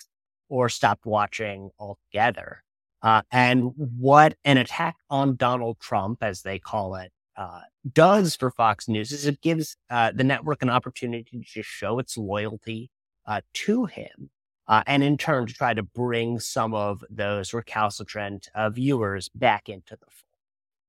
or 0.48 0.68
stopped 0.68 1.04
watching 1.04 1.70
altogether. 1.78 2.62
Uh, 3.02 3.22
and 3.30 3.72
what 3.76 4.34
an 4.44 4.58
attack 4.58 4.96
on 5.10 5.36
Donald 5.36 5.78
Trump, 5.78 6.22
as 6.22 6.42
they 6.42 6.58
call 6.58 6.96
it, 6.96 7.12
uh, 7.36 7.60
does 7.92 8.34
for 8.34 8.50
Fox 8.50 8.88
News 8.88 9.12
is 9.12 9.26
it 9.26 9.40
gives 9.40 9.76
uh, 9.90 10.10
the 10.12 10.24
network 10.24 10.62
an 10.62 10.70
opportunity 10.70 11.38
to 11.38 11.44
just 11.44 11.68
show 11.68 11.98
its 11.98 12.18
loyalty 12.18 12.90
uh, 13.26 13.40
to 13.54 13.84
him. 13.84 14.30
Uh, 14.66 14.82
and 14.86 15.02
in 15.02 15.16
turn, 15.16 15.46
to 15.46 15.54
try 15.54 15.72
to 15.72 15.82
bring 15.82 16.40
some 16.40 16.74
of 16.74 17.02
those 17.08 17.54
recalcitrant 17.54 18.48
viewers 18.70 19.30
back 19.30 19.68
into 19.68 19.96
the 19.96 20.06
fold. 20.10 20.27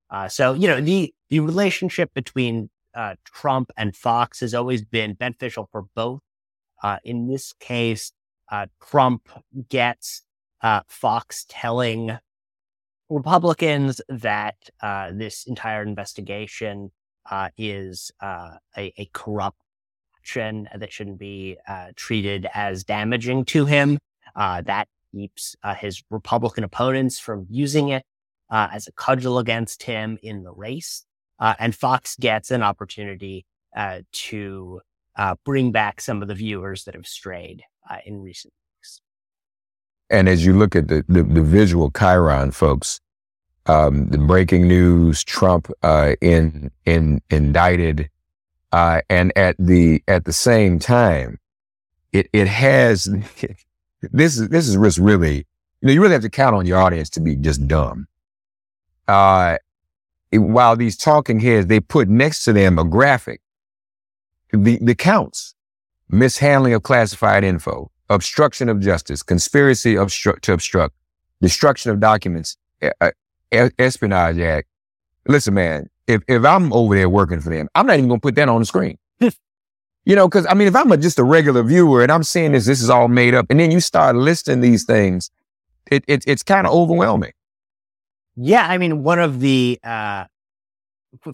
Uh, 0.10 0.28
so, 0.28 0.54
you 0.54 0.68
know, 0.68 0.82
the, 0.82 1.14
the 1.30 1.40
relationship 1.40 2.14
between 2.14 2.70
uh, 2.96 3.16
Trump 3.24 3.72
and 3.78 3.96
Fox 3.96 4.40
has 4.40 4.54
always 4.54 4.84
been 4.84 5.14
beneficial 5.14 5.70
for 5.72 5.84
both. 5.96 6.22
Uh, 6.82 6.98
in 7.04 7.28
this 7.28 7.54
case, 7.54 8.12
uh, 8.52 8.66
Trump 8.82 9.30
gets 9.70 10.24
uh, 10.62 10.82
Fox 10.88 11.46
telling 11.48 12.18
Republicans 13.10 14.02
that 14.10 14.56
uh, 14.82 15.12
this 15.14 15.46
entire 15.46 15.84
investigation 15.84 16.92
is 17.58 18.12
a, 18.22 18.58
a, 18.78 19.10
corrupt 19.14 19.62
action 20.18 20.68
that 20.76 20.92
shouldn't 20.92 21.20
be 21.20 21.58
treated 21.96 22.48
as 22.56 22.84
damaging 22.84 23.46
to 23.46 23.66
him. 23.66 24.00
that 24.36 24.88
keeps 25.12 25.56
his 25.78 26.04
Republican 26.10 26.64
opponents 26.64 27.20
from 27.20 27.46
using 27.50 27.90
it 27.90 28.04
uh, 28.50 28.68
as 28.72 28.88
a 28.88 28.92
cudgel 28.92 29.40
against 29.40 29.84
him 29.84 30.18
in 30.22 30.44
the 30.44 30.52
race. 30.52 31.06
Uh, 31.40 31.54
and 31.60 31.76
Fox 31.76 32.16
gets 32.16 32.52
an 32.52 32.62
opportunity 32.62 33.46
uh, 33.76 34.00
to 34.12 34.82
uh, 35.16 35.36
bring 35.46 35.72
back 35.72 36.02
some 36.02 36.22
of 36.22 36.28
the 36.28 36.36
viewers 36.36 36.84
that 36.84 36.96
have 36.96 37.08
strayed 37.08 37.64
uh, 37.90 37.98
in 38.06 38.22
recent 38.22 38.54
weeks. 38.54 39.02
And 40.10 40.28
as 40.28 40.46
you 40.46 40.54
look 40.54 40.76
at 40.76 40.88
the, 40.88 41.06
the, 41.08 41.24
the 41.24 41.44
visual 41.44 41.92
chyron, 41.92 42.54
folks, 42.54 43.00
um, 43.68 44.10
the 44.10 44.18
breaking 44.18 44.68
news, 44.68 45.24
Trump 45.24 45.72
uh, 45.84 46.16
in, 46.22 46.72
in 46.86 47.22
indicted, 47.30 48.10
and 48.72 49.32
at 49.36 49.56
the 49.60 50.04
at 50.08 50.26
the 50.26 50.34
same 50.34 50.80
time, 50.80 51.40
it 52.12 52.30
it 52.34 52.48
has 52.48 53.04
this 54.02 54.38
is 54.38 54.50
this 54.50 54.68
is 54.68 54.78
really 55.00 55.38
you 55.38 55.88
know 55.88 55.92
you 55.92 56.02
really 56.02 56.14
have 56.14 56.22
to 56.22 56.30
count 56.30 56.56
on 56.56 56.66
your 56.66 56.80
audience 56.80 57.10
to 57.12 57.20
be 57.20 57.36
just 57.36 57.68
dumb 57.68 58.08
uh, 59.10 59.58
while 60.32 60.76
these 60.76 60.96
talking 60.96 61.40
heads, 61.40 61.68
they 61.68 61.80
put 61.80 62.08
next 62.08 62.44
to 62.44 62.54
them 62.54 62.78
a 62.78 62.84
graphic, 62.84 63.42
the, 64.54 64.78
the 64.82 64.94
counts, 64.94 65.56
mishandling 66.10 66.74
of 66.74 66.84
classified 66.84 67.44
info, 67.44 67.90
obstruction 68.10 68.70
of 68.70 68.80
justice, 68.80 69.24
conspiracy 69.24 69.96
obstru- 69.96 70.40
to 70.42 70.54
obstruct, 70.54 70.96
destruction 71.42 71.92
of 71.92 72.00
documents, 72.00 72.58
uh, 72.82 73.12
espionage 73.52 74.38
act. 74.38 74.68
Listen, 75.28 75.56
man, 75.56 75.90
if, 76.06 76.22
if 76.28 76.46
I'm 76.46 76.72
over 76.72 76.96
there 76.96 77.10
working 77.10 77.40
for 77.40 77.50
them, 77.50 77.68
I'm 77.74 77.88
not 77.88 77.98
even 77.98 78.10
going 78.10 78.20
to 78.20 78.22
put 78.22 78.36
that 78.36 78.48
on 78.48 78.62
the 78.62 78.66
screen. 78.66 78.98
you 79.20 80.16
know, 80.16 80.30
cause 80.30 80.46
I 80.48 80.54
mean, 80.54 80.68
if 80.68 80.76
I'm 80.76 80.92
a, 80.92 80.98
just 80.98 81.18
a 81.18 81.24
regular 81.24 81.64
viewer 81.64 82.04
and 82.04 82.12
I'm 82.12 82.24
seeing 82.24 82.52
this, 82.52 82.68
this 82.68 82.82
is 82.82 82.92
all 82.92 83.08
made 83.08 83.34
up. 83.34 83.48
And 83.50 83.60
then 83.60 83.72
you 83.72 83.80
start 83.80 84.16
listing 84.16 84.62
these 84.62 84.86
things, 84.86 85.32
it, 85.92 86.04
it 86.08 86.24
it's 86.28 86.44
kind 86.44 86.68
of 86.68 86.74
overwhelming. 86.74 87.32
Yeah, 88.42 88.66
I 88.68 88.78
mean, 88.78 89.04
one 89.04 89.20
of 89.20 89.42
the 89.42 89.80
uh, 89.84 90.24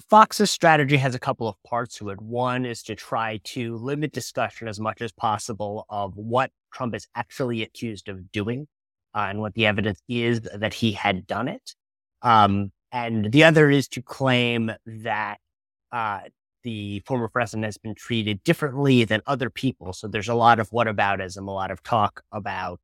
Fox's 0.10 0.50
strategy 0.50 0.98
has 0.98 1.14
a 1.14 1.20
couple 1.20 1.48
of 1.48 1.56
parts 1.62 1.98
to 1.98 2.10
it. 2.10 2.20
One 2.20 2.66
is 2.66 2.82
to 2.84 2.96
try 2.96 3.40
to 3.44 3.78
limit 3.78 4.12
discussion 4.12 4.68
as 4.68 4.80
much 4.80 5.02
as 5.02 5.12
possible 5.12 5.86
of 5.88 6.18
what 6.18 6.50
Trump 6.74 6.96
is 6.96 7.08
actually 7.16 7.62
accused 7.62 8.10
of 8.10 8.32
doing 8.32 8.68
uh, 9.14 9.28
and 9.30 9.40
what 9.40 9.54
the 9.54 9.68
evidence 9.68 10.02
is 10.10 10.42
that 10.42 10.74
he 10.74 10.94
had 10.94 11.28
done 11.28 11.48
it. 11.48 11.76
Um, 12.24 12.72
and 12.92 13.32
the 13.32 13.44
other 13.44 13.70
is 13.70 13.88
to 13.90 14.02
claim 14.02 14.72
that 14.88 15.38
uh, 15.92 16.22
the 16.64 17.04
former 17.06 17.28
president 17.28 17.66
has 17.66 17.78
been 17.78 17.94
treated 17.94 18.44
differently 18.44 19.04
than 19.04 19.22
other 19.28 19.52
people. 19.52 19.94
So 19.94 20.08
there's 20.08 20.30
a 20.30 20.34
lot 20.34 20.60
of 20.60 20.72
whataboutism, 20.72 21.48
a 21.48 21.52
lot 21.52 21.70
of 21.70 21.84
talk 21.84 22.24
about 22.32 22.80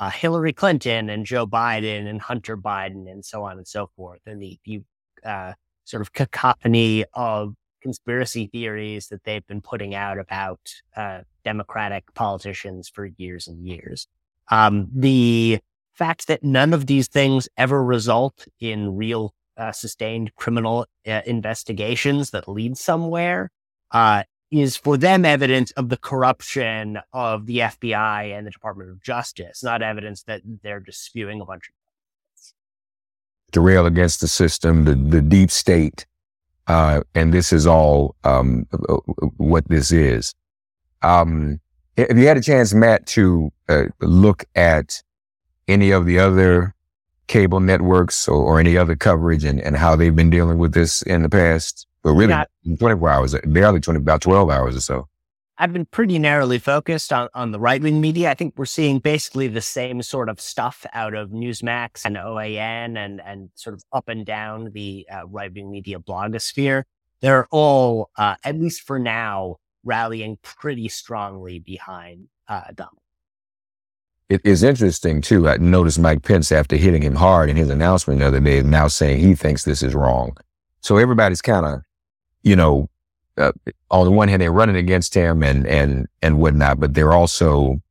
uh, 0.00 0.10
Hillary 0.10 0.52
Clinton 0.52 1.08
and 1.08 1.24
Joe 1.24 1.46
Biden 1.46 2.08
and 2.08 2.20
Hunter 2.20 2.56
Biden 2.56 3.10
and 3.10 3.24
so 3.24 3.44
on 3.44 3.58
and 3.58 3.66
so 3.66 3.90
forth, 3.96 4.20
and 4.26 4.40
the, 4.40 4.58
the 4.64 4.82
uh, 5.24 5.52
sort 5.84 6.00
of 6.00 6.12
cacophony 6.12 7.04
of 7.14 7.54
conspiracy 7.82 8.46
theories 8.46 9.08
that 9.08 9.24
they've 9.24 9.46
been 9.46 9.60
putting 9.60 9.94
out 9.94 10.18
about 10.18 10.58
uh, 10.96 11.20
Democratic 11.44 12.12
politicians 12.14 12.88
for 12.88 13.06
years 13.18 13.46
and 13.46 13.66
years. 13.66 14.08
Um, 14.50 14.88
the 14.94 15.58
fact 15.92 16.26
that 16.26 16.42
none 16.42 16.72
of 16.72 16.86
these 16.86 17.08
things 17.08 17.48
ever 17.56 17.84
result 17.84 18.46
in 18.58 18.96
real 18.96 19.34
uh, 19.56 19.70
sustained 19.72 20.34
criminal 20.34 20.86
uh, 21.06 21.20
investigations 21.26 22.30
that 22.30 22.48
lead 22.48 22.76
somewhere 22.76 23.50
uh, 23.92 24.24
is 24.50 24.76
for 24.76 24.96
them 24.96 25.24
evidence 25.24 25.70
of 25.72 25.88
the 25.88 25.96
corruption 25.96 26.98
of 27.12 27.46
the 27.46 27.58
FBI 27.58 28.36
and 28.36 28.46
the 28.46 28.50
Department 28.50 28.90
of 28.90 29.02
Justice, 29.02 29.62
not 29.62 29.82
evidence 29.82 30.22
that 30.24 30.42
they're 30.62 30.80
just 30.80 31.04
spewing 31.04 31.40
a 31.40 31.44
bunch 31.44 31.68
of 31.68 31.74
to 33.54 33.60
rail 33.60 33.86
against 33.86 34.20
the 34.20 34.28
system, 34.28 34.84
the, 34.84 34.94
the 34.94 35.22
deep 35.22 35.50
state, 35.50 36.06
uh, 36.66 37.02
and 37.14 37.32
this 37.32 37.52
is 37.52 37.66
all 37.66 38.16
um, 38.24 38.66
what 39.36 39.66
this 39.68 39.92
is. 39.92 40.34
Um, 41.02 41.60
If 41.96 42.16
you 42.18 42.26
had 42.26 42.36
a 42.36 42.42
chance, 42.42 42.74
Matt, 42.74 43.06
to 43.08 43.52
uh, 43.68 43.84
look 44.00 44.44
at 44.54 45.02
any 45.68 45.92
of 45.92 46.04
the 46.04 46.18
other 46.18 46.74
cable 47.26 47.60
networks 47.60 48.28
or, 48.28 48.42
or, 48.42 48.60
any 48.60 48.76
other 48.76 48.96
coverage 48.96 49.44
and, 49.44 49.58
and 49.60 49.76
how 49.76 49.96
they've 49.96 50.14
been 50.14 50.28
dealing 50.28 50.58
with 50.58 50.74
this 50.74 51.00
in 51.02 51.22
the 51.22 51.30
past, 51.30 51.86
but 52.04 52.12
really 52.12 52.34
Not, 52.34 52.50
24 52.78 53.08
hours, 53.10 53.34
barely 53.44 53.80
20, 53.80 53.98
about 53.98 54.20
12 54.20 54.50
hours 54.50 54.76
or 54.76 54.80
so. 54.80 55.08
I've 55.56 55.72
been 55.72 55.86
pretty 55.86 56.18
narrowly 56.18 56.58
focused 56.58 57.12
on, 57.12 57.28
on 57.34 57.52
the 57.52 57.60
right 57.60 57.80
wing 57.80 58.00
media. 58.00 58.30
I 58.30 58.34
think 58.34 58.54
we're 58.56 58.66
seeing 58.66 58.98
basically 58.98 59.48
the 59.48 59.60
same 59.60 60.02
sort 60.02 60.28
of 60.28 60.40
stuff 60.40 60.84
out 60.92 61.14
of 61.14 61.30
Newsmax 61.30 62.04
and 62.04 62.16
OAN 62.16 62.98
and, 62.98 63.20
and 63.24 63.50
sort 63.54 63.74
of 63.74 63.82
up 63.92 64.08
and 64.08 64.26
down 64.26 64.70
the 64.72 65.06
uh, 65.12 65.26
right 65.26 65.52
wing 65.52 65.70
media 65.70 65.98
blogosphere. 65.98 66.82
They're 67.20 67.46
all, 67.50 68.10
uh, 68.18 68.34
at 68.44 68.58
least 68.58 68.82
for 68.82 68.98
now, 68.98 69.56
rallying 69.84 70.38
pretty 70.42 70.88
strongly 70.88 71.58
behind 71.60 72.28
uh, 72.48 72.64
Donald. 72.74 72.98
It 74.28 74.40
is 74.44 74.62
interesting 74.62 75.20
too. 75.20 75.48
I 75.48 75.58
noticed 75.58 75.98
Mike 75.98 76.22
Pence 76.22 76.50
after 76.50 76.76
hitting 76.76 77.02
him 77.02 77.14
hard 77.14 77.48
in 77.48 77.56
his 77.56 77.70
announcement 77.70 78.20
the 78.20 78.26
other 78.26 78.40
day, 78.40 78.62
now 78.62 78.88
saying 78.88 79.20
he 79.20 79.34
thinks 79.34 79.64
this 79.64 79.82
is 79.82 79.94
wrong. 79.94 80.36
So 80.80 80.96
everybody's 80.96 81.42
kind 81.42 81.64
of, 81.64 81.82
you 82.44 82.54
know, 82.54 82.88
uh, 83.36 83.52
on 83.90 84.04
the 84.04 84.12
one 84.12 84.28
hand, 84.28 84.40
they're 84.40 84.52
running 84.52 84.76
against 84.76 85.14
him 85.14 85.42
and, 85.42 85.66
and, 85.66 86.06
and 86.22 86.38
whatnot, 86.38 86.78
but 86.78 86.94
they're 86.94 87.12
also 87.12 87.82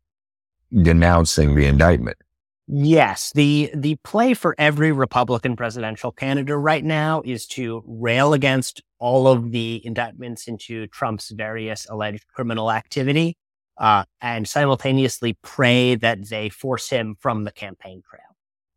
denouncing 0.71 1.55
the 1.55 1.65
indictment. 1.65 2.17
Yes, 2.65 3.33
the 3.35 3.69
the 3.75 3.97
play 4.05 4.33
for 4.33 4.55
every 4.57 4.93
Republican 4.93 5.57
presidential 5.57 6.13
candidate 6.13 6.55
right 6.55 6.83
now 6.83 7.21
is 7.25 7.45
to 7.47 7.83
rail 7.85 8.33
against 8.33 8.81
all 8.99 9.27
of 9.27 9.51
the 9.51 9.81
indictments 9.85 10.47
into 10.47 10.87
Trump's 10.87 11.29
various 11.31 11.85
alleged 11.89 12.25
criminal 12.33 12.71
activity, 12.71 13.35
uh, 13.77 14.05
and 14.21 14.47
simultaneously 14.47 15.37
pray 15.41 15.95
that 15.95 16.29
they 16.29 16.47
force 16.47 16.89
him 16.89 17.17
from 17.19 17.43
the 17.43 17.51
campaign 17.51 18.01
trail. 18.09 18.21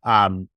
Um, 0.03 0.49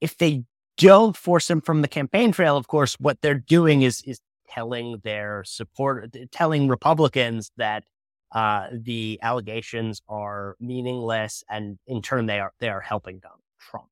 if 0.00 0.18
they 0.18 0.42
don't 0.76 1.16
force 1.16 1.48
him 1.48 1.60
from 1.60 1.82
the 1.82 1.88
campaign 1.88 2.32
trail, 2.32 2.56
of 2.56 2.66
course, 2.66 2.94
what 2.98 3.20
they're 3.22 3.34
doing 3.34 3.82
is 3.82 4.02
is 4.04 4.20
telling 4.52 5.00
their 5.02 5.44
support, 5.44 6.14
telling 6.30 6.68
Republicans 6.68 7.50
that 7.56 7.84
uh, 8.32 8.68
the 8.72 9.18
allegations 9.22 10.00
are 10.08 10.56
meaningless, 10.60 11.44
and 11.50 11.78
in 11.86 12.02
turn, 12.02 12.26
they 12.26 12.40
are 12.40 12.52
they 12.60 12.68
are 12.68 12.80
helping 12.80 13.18
Donald 13.18 13.40
Trump. 13.58 13.88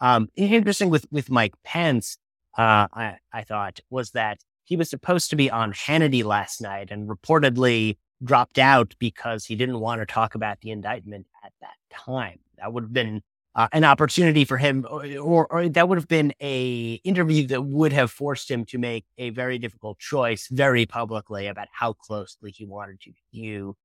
Um, 0.00 0.28
interesting 0.36 0.90
with 0.90 1.06
with 1.10 1.30
Mike 1.30 1.54
Pence, 1.64 2.18
uh, 2.56 2.88
I 2.92 3.16
I 3.32 3.42
thought 3.44 3.80
was 3.90 4.10
that 4.12 4.38
he 4.64 4.76
was 4.76 4.90
supposed 4.90 5.30
to 5.30 5.36
be 5.36 5.50
on 5.50 5.72
Hannity 5.72 6.22
last 6.22 6.60
night 6.60 6.90
and 6.90 7.08
reportedly 7.08 7.96
dropped 8.22 8.58
out 8.58 8.94
because 8.98 9.46
he 9.46 9.56
didn't 9.56 9.80
want 9.80 10.00
to 10.00 10.06
talk 10.06 10.34
about 10.34 10.60
the 10.60 10.70
indictment 10.70 11.26
at 11.44 11.52
that 11.62 11.76
time. 11.90 12.40
That 12.58 12.72
would 12.72 12.84
have 12.84 12.92
been 12.92 13.22
uh, 13.54 13.68
an 13.72 13.84
opportunity 13.84 14.44
for 14.44 14.56
him, 14.56 14.86
or, 14.88 15.46
or, 15.50 15.68
that 15.68 15.88
would 15.88 15.98
have 15.98 16.08
been 16.08 16.32
a 16.40 17.00
interview 17.04 17.46
that 17.46 17.62
would 17.62 17.92
have 17.92 18.10
forced 18.10 18.50
him 18.50 18.64
to 18.66 18.78
make 18.78 19.04
a 19.16 19.30
very 19.30 19.58
difficult 19.58 19.98
choice 19.98 20.48
very 20.48 20.86
publicly 20.86 21.46
about 21.46 21.66
how 21.72 21.92
closely 21.92 22.50
he 22.50 22.64
wanted 22.64 23.00
to 23.00 23.10
view 23.32 23.76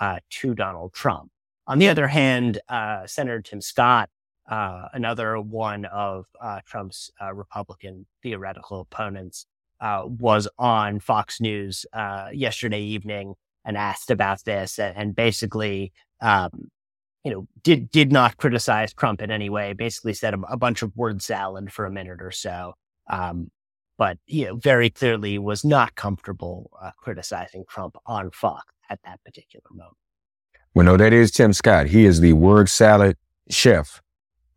uh, 0.00 0.18
to 0.30 0.54
Donald 0.54 0.92
Trump. 0.94 1.30
On 1.66 1.78
the 1.78 1.88
other 1.88 2.08
hand, 2.08 2.60
uh, 2.68 3.06
Senator 3.06 3.40
Tim 3.40 3.60
Scott, 3.60 4.10
uh, 4.50 4.88
another 4.92 5.40
one 5.40 5.84
of 5.84 6.26
uh, 6.40 6.60
Trump's 6.66 7.10
uh, 7.22 7.32
Republican 7.32 8.06
theoretical 8.22 8.80
opponents, 8.80 9.46
was 9.80 10.48
on 10.58 10.98
Fox 10.98 11.40
News 11.40 11.86
yesterday 12.32 12.82
evening 12.82 13.34
and 13.64 13.76
asked 13.76 14.10
about 14.10 14.44
this, 14.44 14.78
and, 14.78 14.96
and 14.96 15.14
basically 15.14 15.92
um, 16.20 16.70
you 17.24 17.32
know, 17.32 17.46
did 17.62 17.90
did 17.90 18.12
not 18.12 18.36
criticize 18.36 18.92
Trump 18.94 19.20
in 19.20 19.30
any 19.30 19.50
way. 19.50 19.72
Basically, 19.72 20.14
said 20.14 20.34
a, 20.34 20.40
a 20.48 20.56
bunch 20.56 20.82
of 20.82 20.96
word 20.96 21.22
salad 21.22 21.72
for 21.72 21.86
a 21.86 21.90
minute 21.90 22.22
or 22.22 22.30
so. 22.30 22.74
Um, 23.08 23.50
but 23.98 24.18
you 24.26 24.46
know, 24.46 24.56
very 24.56 24.88
clearly 24.90 25.38
was 25.38 25.64
not 25.64 25.94
comfortable 25.94 26.70
uh, 26.80 26.92
criticizing 26.96 27.64
Trump 27.68 27.96
on 28.06 28.30
Fox 28.30 28.64
at 28.88 29.00
that 29.04 29.22
particular 29.24 29.64
moment. 29.70 29.96
Well, 30.74 30.86
no, 30.86 30.96
that 30.96 31.12
is 31.12 31.30
Tim 31.30 31.52
Scott. 31.52 31.88
He 31.88 32.04
is 32.04 32.20
the 32.20 32.32
word 32.32 32.68
salad 32.68 33.16
chef 33.50 34.00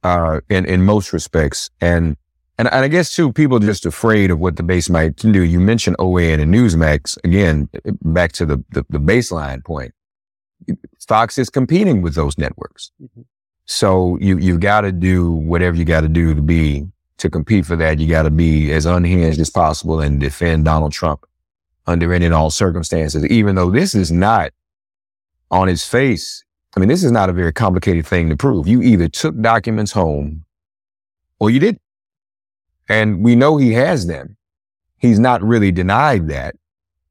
uh, 0.03 0.39
in 0.49 0.65
in 0.65 0.83
most 0.83 1.11
respects, 1.11 1.69
and 1.81 2.15
and, 2.57 2.67
and 2.71 2.85
I 2.85 2.87
guess 2.87 3.13
too, 3.13 3.33
people 3.33 3.57
are 3.57 3.61
just 3.67 3.85
afraid 3.85 4.31
of 4.31 4.39
what 4.39 4.55
the 4.55 4.63
base 4.63 4.89
might 4.89 5.17
do. 5.17 5.43
You 5.43 5.59
mentioned 5.59 5.97
OAN 5.97 6.39
and 6.39 6.53
Newsmax 6.53 7.17
again. 7.23 7.67
Back 8.03 8.31
to 8.33 8.45
the, 8.45 8.63
the, 8.69 8.85
the 8.89 8.99
baseline 8.99 9.65
point 9.65 9.93
Fox 11.07 11.37
is 11.37 11.49
competing 11.49 12.01
with 12.01 12.15
those 12.15 12.37
networks. 12.37 12.91
Mm-hmm. 13.01 13.21
So 13.65 14.17
you, 14.19 14.37
you've 14.37 14.59
got 14.59 14.81
to 14.81 14.91
do 14.91 15.31
whatever 15.31 15.77
you 15.77 15.85
got 15.85 16.01
to 16.01 16.09
do 16.09 16.33
to 16.33 16.41
be, 16.41 16.85
to 17.17 17.29
compete 17.29 17.65
for 17.65 17.75
that. 17.77 17.99
You 17.99 18.07
got 18.07 18.23
to 18.23 18.31
be 18.31 18.71
as 18.71 18.85
unhinged 18.85 19.39
as 19.39 19.49
possible 19.49 20.01
and 20.01 20.19
defend 20.19 20.65
Donald 20.65 20.91
Trump 20.91 21.25
under 21.87 22.13
any 22.13 22.25
and 22.25 22.33
all 22.33 22.49
circumstances, 22.49 23.25
even 23.27 23.55
though 23.55 23.69
this 23.69 23.95
is 23.95 24.11
not 24.11 24.51
on 25.51 25.67
his 25.67 25.85
face. 25.85 26.43
I 26.75 26.79
mean, 26.79 26.89
this 26.89 27.03
is 27.03 27.11
not 27.11 27.29
a 27.29 27.33
very 27.33 27.53
complicated 27.53 28.05
thing 28.05 28.29
to 28.29 28.35
prove. 28.35 28.67
You 28.67 28.81
either 28.81 29.07
took 29.07 29.39
documents 29.39 29.91
home 29.91 30.43
or 31.39 31.49
you 31.49 31.59
didn't. 31.59 31.81
And 32.89 33.23
we 33.23 33.35
know 33.35 33.57
he 33.57 33.73
has 33.73 34.07
them. 34.07 34.35
He's 34.97 35.19
not 35.19 35.41
really 35.41 35.71
denied 35.71 36.27
that. 36.29 36.55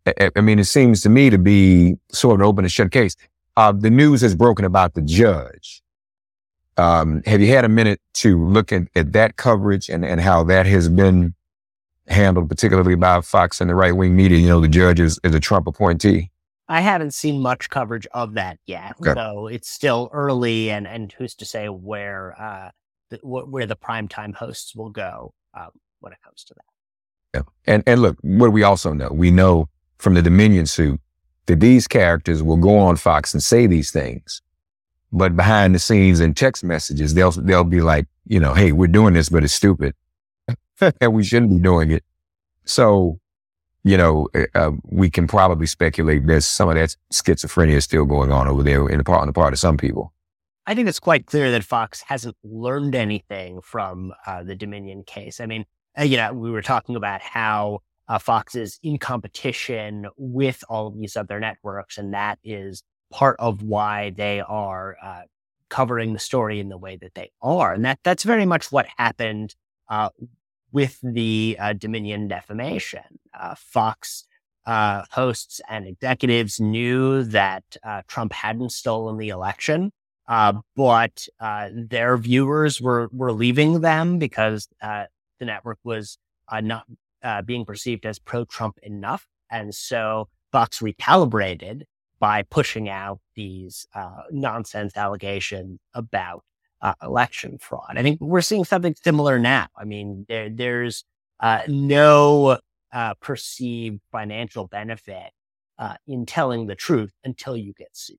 I, 0.07 0.31
I 0.37 0.41
mean, 0.41 0.59
it 0.59 0.65
seems 0.65 1.01
to 1.03 1.09
me 1.09 1.31
to 1.31 1.38
be 1.38 1.97
sort 2.11 2.35
of 2.35 2.41
an 2.41 2.47
open 2.47 2.65
and 2.65 2.73
shut 2.73 2.91
case 2.91 3.17
uh, 3.57 3.73
the 3.73 3.91
news 3.91 4.21
has 4.21 4.35
broken 4.35 4.65
about 4.65 4.95
the 4.95 5.03
judge. 5.03 5.83
Um, 6.77 7.23
have 7.27 7.41
you 7.41 7.49
had 7.49 7.65
a 7.65 7.69
minute 7.69 8.01
to 8.15 8.43
look 8.43 8.73
at, 8.73 8.88
at 8.97 9.12
that 9.12 9.37
coverage 9.37 9.88
and, 9.88 10.05
and 10.05 10.21
how 10.21 10.43
that 10.45 10.67
has 10.67 10.88
been 10.88 11.35
handled, 12.09 12.49
particularly 12.49 12.95
by 12.95 13.21
Fox 13.21 13.61
and 13.61 13.69
the 13.69 13.75
right 13.75 13.95
wing 13.95 14.17
media? 14.17 14.38
You 14.38 14.49
know, 14.49 14.61
the 14.61 14.69
judge 14.69 14.99
is, 14.99 15.21
is 15.23 15.35
a 15.35 15.41
Trump 15.41 15.67
appointee. 15.67 16.31
I 16.69 16.81
haven't 16.81 17.12
seen 17.12 17.43
much 17.43 17.69
coverage 17.69 18.07
of 18.15 18.35
that 18.35 18.59
yet, 18.65 18.95
okay. 19.01 19.12
though 19.12 19.47
it's 19.47 19.69
still 19.69 20.09
early, 20.12 20.71
and 20.71 20.87
and 20.87 21.12
who's 21.12 21.35
to 21.35 21.45
say 21.45 21.69
where 21.69 22.41
uh, 22.41 22.71
the, 23.11 23.19
where 23.23 23.67
the 23.67 23.77
primetime 23.77 24.35
hosts 24.35 24.75
will 24.75 24.88
go 24.88 25.35
um, 25.53 25.69
when 26.01 26.15
it 26.15 26.19
comes 26.25 26.45
to 26.45 26.55
that. 26.55 26.65
Yeah, 27.35 27.43
and 27.67 27.83
and 27.87 28.01
look, 28.01 28.17
what 28.23 28.53
we 28.53 28.62
also 28.62 28.95
know, 28.95 29.11
we 29.12 29.31
know 29.31 29.69
from 29.99 30.15
the 30.15 30.23
Dominion 30.23 30.65
suit 30.65 30.99
that 31.47 31.61
these 31.61 31.89
characters 31.89 32.43
will 32.43 32.57
go 32.57 32.79
on 32.79 32.97
Fox 32.97 33.35
and 33.35 33.43
say 33.43 33.67
these 33.67 33.91
things. 33.91 34.43
But 35.13 35.37
behind 35.37 35.75
the 35.75 35.79
scenes 35.79 36.21
in 36.21 36.35
text 36.35 36.65
messages, 36.65 37.15
they'll, 37.15 37.33
they'll 37.33 37.65
be 37.65 37.81
like, 37.81 38.07
you 38.27 38.41
know, 38.41 38.55
hey, 38.55 38.73
we're 38.73 38.87
doing 38.87 39.15
this, 39.15 39.29
but 39.29 39.45
it's 39.45 39.53
stupid 39.53 39.95
and 41.01 41.13
we 41.13 41.25
shouldn't 41.25 41.51
be 41.51 41.59
doing 41.59 41.91
it. 41.91 42.05
So, 42.65 43.19
you 43.85 43.97
know, 43.97 44.29
uh, 44.35 44.47
uh, 44.55 44.71
we 44.85 45.11
can 45.11 45.27
probably 45.27 45.67
speculate 45.67 46.27
there's 46.27 46.47
some 46.47 46.69
of 46.69 46.77
that 46.77 46.97
schizophrenia 47.13 47.75
is 47.75 47.85
still 47.85 48.05
going 48.05 48.31
on 48.31 48.49
over 48.49 48.63
there 48.63 48.89
in 48.89 48.99
the 48.99 49.05
part, 49.05 49.21
on 49.21 49.27
the 49.27 49.33
part 49.33 49.53
of 49.53 49.59
some 49.59 49.77
people. 49.77 50.13
I 50.67 50.75
think 50.75 50.89
it's 50.89 51.01
quite 51.01 51.27
clear 51.27 51.51
that 51.51 51.65
Fox 51.65 52.03
hasn't 52.03 52.37
learned 52.45 52.95
anything 52.95 53.61
from 53.61 54.13
uh, 54.27 54.45
the 54.45 54.55
Dominion 54.55 55.03
case. 55.03 55.41
I 55.41 55.47
mean, 55.47 55.65
uh, 55.99 56.05
you 56.05 56.17
know, 56.17 56.33
we 56.33 56.51
were 56.51 56.63
talking 56.63 56.95
about 56.95 57.21
how 57.21 57.81
uh, 58.12 58.18
Fox 58.18 58.55
is 58.55 58.79
in 58.83 58.98
competition 58.98 60.07
with 60.18 60.62
all 60.68 60.87
of 60.87 60.98
these 60.98 61.16
other 61.16 61.40
networks, 61.40 61.96
and 61.96 62.12
that 62.12 62.38
is 62.44 62.83
part 63.11 63.37
of 63.38 63.62
why 63.62 64.11
they 64.11 64.40
are 64.40 64.96
uh, 65.03 65.22
covering 65.70 66.12
the 66.12 66.18
story 66.18 66.61
in 66.61 66.68
the 66.68 66.77
way 66.77 66.98
that 67.01 67.14
they 67.14 67.31
are, 67.40 67.72
and 67.72 67.87
that 67.87 67.98
that's 68.05 68.25
very 68.25 68.44
much 68.44 68.70
what 68.70 68.85
happened 68.98 69.55
uh, 69.88 70.11
with 70.72 70.98
the 71.03 71.57
uh, 71.59 71.72
Dominion 71.72 72.29
defamation. 72.29 73.18
Uh, 73.33 73.55
Fox 73.57 74.27
uh, 74.66 75.05
hosts 75.11 75.62
and 75.66 75.87
executives 75.87 76.61
knew 76.61 77.25
that 77.25 77.64
Trump 78.09 78.35
hadn't 78.35 78.72
stolen 78.72 79.16
the 79.16 79.31
election. 79.31 79.90
but 80.77 81.29
their 81.72 82.18
viewers 82.18 82.79
were 82.79 83.09
were 83.11 83.33
leaving 83.33 83.81
them 83.81 84.18
because 84.18 84.68
the 84.83 85.09
network 85.40 85.79
was 85.83 86.18
not 86.61 86.85
uh, 87.23 87.43
being 87.43 87.65
perceived 87.65 88.07
as 88.07 88.19
pro 88.19 88.45
Trump 88.45 88.79
enough. 88.83 89.27
And 89.51 89.75
so 89.75 90.29
Fox 90.51 90.81
recalibrated 90.81 91.83
by 92.19 92.43
pushing 92.43 92.89
out 92.89 93.21
these 93.35 93.87
uh, 93.95 94.23
nonsense 94.31 94.97
allegations 94.97 95.81
about 95.95 96.45
uh, 96.81 96.95
election 97.03 97.59
fraud. 97.59 97.95
I 97.97 98.03
think 98.03 98.21
we're 98.21 98.41
seeing 98.41 98.65
something 98.65 98.95
similar 99.03 99.39
now. 99.39 99.69
I 99.77 99.85
mean, 99.85 100.27
there, 100.29 100.51
there's 100.51 101.05
uh, 101.41 101.63
no 101.69 102.59
uh, 102.93 103.15
perceived 103.21 104.01
financial 104.11 104.67
benefit 104.67 105.31
uh, 105.79 105.95
in 106.07 106.27
telling 106.27 106.67
the 106.67 106.75
truth 106.75 107.13
until 107.25 107.57
you 107.57 107.73
get 107.73 107.89
sued. 107.93 108.19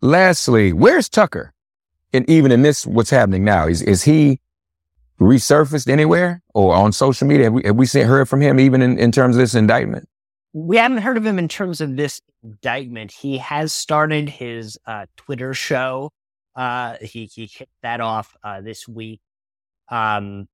Lastly, 0.00 0.72
where's 0.72 1.08
Tucker? 1.08 1.52
And 2.12 2.28
even 2.30 2.52
in 2.52 2.62
this, 2.62 2.86
what's 2.86 3.10
happening 3.10 3.44
now, 3.44 3.66
is 3.66 3.82
is 3.82 4.02
he 4.02 4.40
resurfaced 5.20 5.88
anywhere 5.88 6.42
or 6.54 6.74
on 6.74 6.92
social 6.92 7.26
media? 7.26 7.44
Have 7.44 7.52
we, 7.52 7.62
have 7.64 7.76
we 7.76 7.86
seen, 7.86 8.06
heard 8.06 8.28
from 8.28 8.40
him 8.40 8.60
even 8.60 8.80
in, 8.80 8.98
in 8.98 9.12
terms 9.12 9.36
of 9.36 9.40
this 9.40 9.54
indictment? 9.54 10.08
We 10.52 10.76
haven't 10.76 10.98
heard 10.98 11.16
of 11.16 11.26
him 11.26 11.38
in 11.38 11.48
terms 11.48 11.80
of 11.80 11.96
this 11.96 12.22
indictment. 12.42 13.12
He 13.12 13.38
has 13.38 13.72
started 13.72 14.28
his 14.28 14.78
uh, 14.86 15.06
Twitter 15.16 15.52
show. 15.52 16.10
Uh, 16.56 16.96
he 17.00 17.26
he 17.26 17.46
kicked 17.46 17.72
that 17.82 18.00
off 18.00 18.36
uh, 18.42 18.60
this 18.60 18.88
week. 18.88 19.20
Um, 19.90 20.48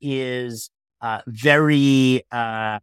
is 0.00 0.70
uh, 1.00 1.22
very 1.26 2.22
uh, 2.30 2.78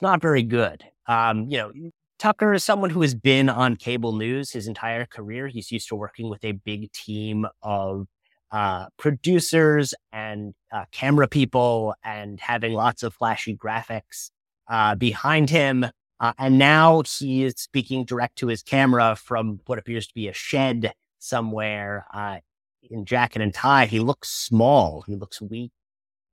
not 0.00 0.20
very 0.20 0.42
good. 0.42 0.84
Um, 1.06 1.48
you 1.48 1.58
know, 1.58 1.72
Tucker 2.18 2.54
is 2.54 2.64
someone 2.64 2.90
who 2.90 3.02
has 3.02 3.14
been 3.14 3.48
on 3.48 3.76
cable 3.76 4.12
news 4.12 4.50
his 4.50 4.66
entire 4.66 5.04
career. 5.04 5.48
He's 5.48 5.70
used 5.70 5.88
to 5.88 5.96
working 5.96 6.30
with 6.30 6.44
a 6.44 6.52
big 6.52 6.90
team 6.92 7.46
of 7.62 8.06
uh, 8.50 8.86
producers 8.96 9.92
and 10.12 10.54
uh, 10.72 10.86
camera 10.92 11.28
people 11.28 11.94
and 12.02 12.40
having 12.40 12.72
lots 12.72 13.02
of 13.02 13.14
flashy 13.14 13.54
graphics 13.56 14.30
uh, 14.68 14.94
behind 14.94 15.50
him. 15.50 15.86
Uh, 16.18 16.32
and 16.38 16.58
now 16.58 17.02
he 17.18 17.44
is 17.44 17.54
speaking 17.58 18.04
direct 18.04 18.36
to 18.36 18.46
his 18.46 18.62
camera 18.62 19.14
from 19.16 19.60
what 19.66 19.78
appears 19.78 20.06
to 20.06 20.14
be 20.14 20.28
a 20.28 20.32
shed 20.32 20.94
somewhere 21.18 22.06
uh, 22.14 22.38
in 22.90 23.04
jacket 23.04 23.42
and 23.42 23.52
tie. 23.52 23.84
He 23.84 24.00
looks 24.00 24.30
small. 24.30 25.04
He 25.06 25.16
looks 25.16 25.42
weak. 25.42 25.72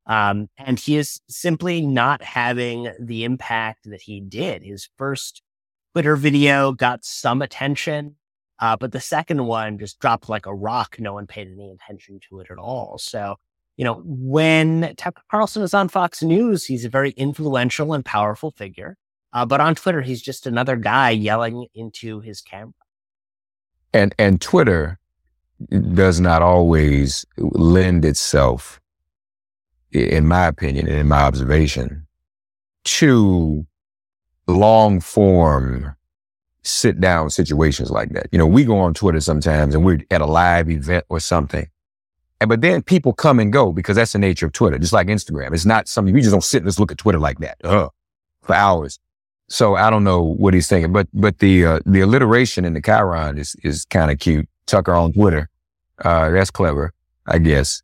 Um, 0.05 0.49
and 0.57 0.79
he 0.79 0.97
is 0.97 1.19
simply 1.29 1.85
not 1.85 2.21
having 2.21 2.91
the 2.99 3.23
impact 3.23 3.89
that 3.89 4.01
he 4.01 4.19
did. 4.21 4.63
His 4.63 4.89
first 4.97 5.42
Twitter 5.93 6.15
video 6.15 6.71
got 6.71 7.05
some 7.05 7.43
attention, 7.43 8.15
uh, 8.59 8.75
but 8.75 8.91
the 8.91 8.99
second 8.99 9.45
one 9.45 9.77
just 9.77 9.99
dropped 9.99 10.27
like 10.27 10.47
a 10.47 10.53
rock. 10.53 10.95
No 10.99 11.13
one 11.13 11.27
paid 11.27 11.47
any 11.47 11.71
attention 11.71 12.19
to 12.29 12.39
it 12.39 12.47
at 12.49 12.57
all. 12.57 12.97
So, 12.97 13.35
you 13.77 13.85
know, 13.85 14.01
when 14.03 14.95
Tucker 14.97 15.21
Carlson 15.29 15.61
is 15.61 15.73
on 15.75 15.89
Fox 15.89 16.23
News, 16.23 16.65
he's 16.65 16.83
a 16.83 16.89
very 16.89 17.11
influential 17.11 17.93
and 17.93 18.03
powerful 18.03 18.49
figure. 18.51 18.97
Uh, 19.33 19.45
but 19.45 19.61
on 19.61 19.75
Twitter, 19.75 20.01
he's 20.01 20.21
just 20.21 20.47
another 20.47 20.75
guy 20.75 21.11
yelling 21.11 21.67
into 21.75 22.19
his 22.21 22.41
camera. 22.41 22.73
And 23.93 24.15
and 24.17 24.41
Twitter 24.41 24.99
does 25.93 26.19
not 26.19 26.41
always 26.41 27.23
lend 27.37 28.03
itself, 28.03 28.81
in 29.91 30.25
my 30.27 30.47
opinion 30.47 30.87
and 30.87 30.97
in 30.97 31.07
my 31.07 31.21
observation, 31.21 32.07
to 32.85 33.67
long 34.47 34.99
form 34.99 35.95
sit 36.63 36.99
down 36.99 37.29
situations 37.29 37.91
like 37.91 38.09
that. 38.09 38.27
You 38.31 38.37
know, 38.37 38.47
we 38.47 38.63
go 38.63 38.79
on 38.79 38.93
Twitter 38.93 39.19
sometimes 39.19 39.75
and 39.75 39.83
we're 39.85 39.99
at 40.11 40.21
a 40.21 40.25
live 40.25 40.69
event 40.69 41.05
or 41.09 41.19
something. 41.19 41.67
And 42.39 42.49
but 42.49 42.61
then 42.61 42.81
people 42.81 43.13
come 43.13 43.39
and 43.39 43.53
go 43.53 43.71
because 43.71 43.95
that's 43.95 44.13
the 44.13 44.19
nature 44.19 44.45
of 44.45 44.53
Twitter, 44.53 44.77
just 44.77 44.93
like 44.93 45.07
Instagram. 45.07 45.53
It's 45.53 45.65
not 45.65 45.87
something 45.87 46.13
we 46.13 46.21
just 46.21 46.31
don't 46.31 46.43
sit 46.43 46.57
and 46.57 46.67
just 46.67 46.79
look 46.79 46.91
at 46.91 46.97
Twitter 46.97 47.19
like 47.19 47.39
that 47.39 47.57
uh, 47.63 47.89
for 48.41 48.55
hours. 48.55 48.99
So 49.49 49.75
I 49.75 49.89
don't 49.89 50.03
know 50.03 50.21
what 50.21 50.53
he's 50.53 50.67
thinking, 50.67 50.91
but 50.91 51.07
but 51.13 51.39
the 51.39 51.65
uh, 51.65 51.79
the 51.85 52.01
alliteration 52.01 52.65
in 52.65 52.73
the 52.73 52.81
chyron 52.81 53.37
is 53.37 53.55
is 53.63 53.85
kind 53.85 54.11
of 54.11 54.19
cute. 54.19 54.47
Tucker 54.65 54.93
on 54.93 55.11
Twitter, 55.11 55.49
uh, 56.03 56.29
that's 56.31 56.49
clever, 56.49 56.93
I 57.27 57.37
guess. 57.37 57.81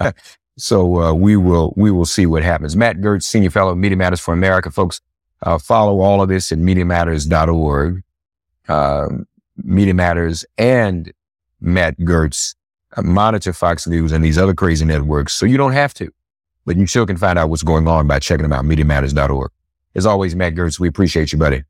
so 0.56 1.02
uh, 1.02 1.12
we 1.12 1.36
will 1.36 1.74
we 1.76 1.90
will 1.90 2.06
see 2.06 2.26
what 2.26 2.42
happens. 2.42 2.76
Matt 2.76 2.96
Gertz, 2.96 3.24
senior 3.24 3.50
fellow, 3.50 3.74
Media 3.74 3.96
Matters 3.96 4.20
for 4.20 4.32
America, 4.32 4.70
folks. 4.70 5.00
Uh, 5.44 5.58
follow 5.58 6.00
all 6.00 6.22
of 6.22 6.28
this 6.28 6.50
at 6.50 6.58
MediaMatters.org. 6.58 8.02
Uh, 8.66 9.08
Media 9.56 9.94
Matters 9.94 10.44
and 10.56 11.12
Matt 11.60 11.98
Gertz 12.00 12.54
uh, 12.96 13.02
monitor 13.02 13.52
Fox 13.52 13.86
News 13.86 14.10
and 14.10 14.24
these 14.24 14.38
other 14.38 14.54
crazy 14.54 14.86
networks 14.86 15.34
so 15.34 15.46
you 15.46 15.58
don't 15.58 15.72
have 15.72 15.92
to, 15.94 16.10
but 16.64 16.76
you 16.76 16.86
still 16.86 17.06
can 17.06 17.18
find 17.18 17.38
out 17.38 17.50
what's 17.50 17.62
going 17.62 17.86
on 17.86 18.06
by 18.06 18.18
checking 18.18 18.42
them 18.42 18.54
out, 18.54 18.64
MediaMatters.org. 18.64 19.50
As 19.94 20.06
always, 20.06 20.34
Matt 20.34 20.54
Gertz, 20.54 20.80
we 20.80 20.88
appreciate 20.88 21.30
you, 21.30 21.38
buddy. 21.38 21.62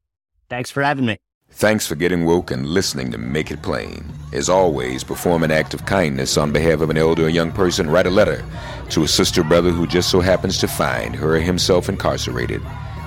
Thanks 0.48 0.70
for 0.70 0.82
having 0.82 1.06
me. 1.06 1.18
Thanks 1.50 1.87
for 1.87 1.94
getting 1.94 2.24
woke 2.24 2.50
and 2.50 2.66
listening 2.66 3.10
to 3.12 3.18
Make 3.18 3.50
It 3.50 3.62
Plain. 3.62 4.04
As 4.32 4.48
always, 4.48 5.04
perform 5.04 5.42
an 5.42 5.50
act 5.50 5.74
of 5.74 5.84
kindness 5.84 6.37
on 6.37 6.52
behalf 6.52 6.80
of 6.80 6.90
an 6.90 6.96
elder 6.96 7.26
or 7.26 7.28
young 7.28 7.52
person. 7.52 7.90
Write 7.90 8.06
a 8.06 8.10
letter 8.10 8.44
to 8.90 9.04
a 9.04 9.08
sister 9.08 9.44
brother 9.44 9.70
who 9.70 9.87
just 9.87 10.10
so 10.10 10.20
happens 10.20 10.58
to 10.58 10.68
find 10.68 11.14
her 11.16 11.37
or 11.37 11.40
himself 11.40 11.88
incarcerated. 11.88 12.62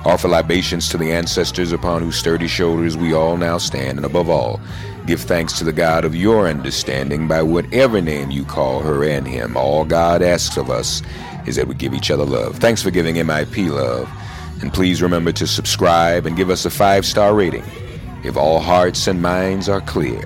Offer 0.08 0.28
libations 0.28 0.88
to 0.88 0.96
the 0.96 1.12
ancestors 1.12 1.70
upon 1.70 2.00
whose 2.00 2.16
sturdy 2.16 2.48
shoulders 2.48 2.96
we 2.96 3.12
all 3.12 3.36
now 3.36 3.58
stand, 3.58 3.98
and 3.98 4.06
above 4.06 4.30
all, 4.30 4.58
give 5.04 5.20
thanks 5.20 5.52
to 5.58 5.64
the 5.64 5.72
God 5.72 6.06
of 6.06 6.16
your 6.16 6.48
understanding 6.48 7.28
by 7.28 7.42
whatever 7.42 8.00
name 8.00 8.30
you 8.30 8.46
call 8.46 8.80
her 8.80 9.04
and 9.04 9.28
him. 9.28 9.54
All 9.54 9.84
God 9.84 10.22
asks 10.22 10.56
of 10.56 10.70
us 10.70 11.02
is 11.46 11.56
that 11.56 11.68
we 11.68 11.74
give 11.74 11.92
each 11.92 12.10
other 12.10 12.24
love. 12.24 12.56
Thanks 12.56 12.82
for 12.82 12.90
giving 12.90 13.16
MIP 13.16 13.68
love. 13.68 14.08
And 14.62 14.72
please 14.72 15.02
remember 15.02 15.30
to 15.32 15.46
subscribe 15.46 16.24
and 16.24 16.38
give 16.38 16.48
us 16.48 16.64
a 16.64 16.70
five 16.70 17.04
star 17.04 17.34
rating. 17.34 17.64
If 18.24 18.38
all 18.38 18.60
hearts 18.60 19.08
and 19.08 19.20
minds 19.20 19.68
are 19.68 19.82
clear, 19.82 20.22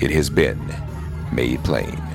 it 0.00 0.12
has 0.12 0.30
been 0.30 0.72
made 1.32 1.64
plain. 1.64 2.05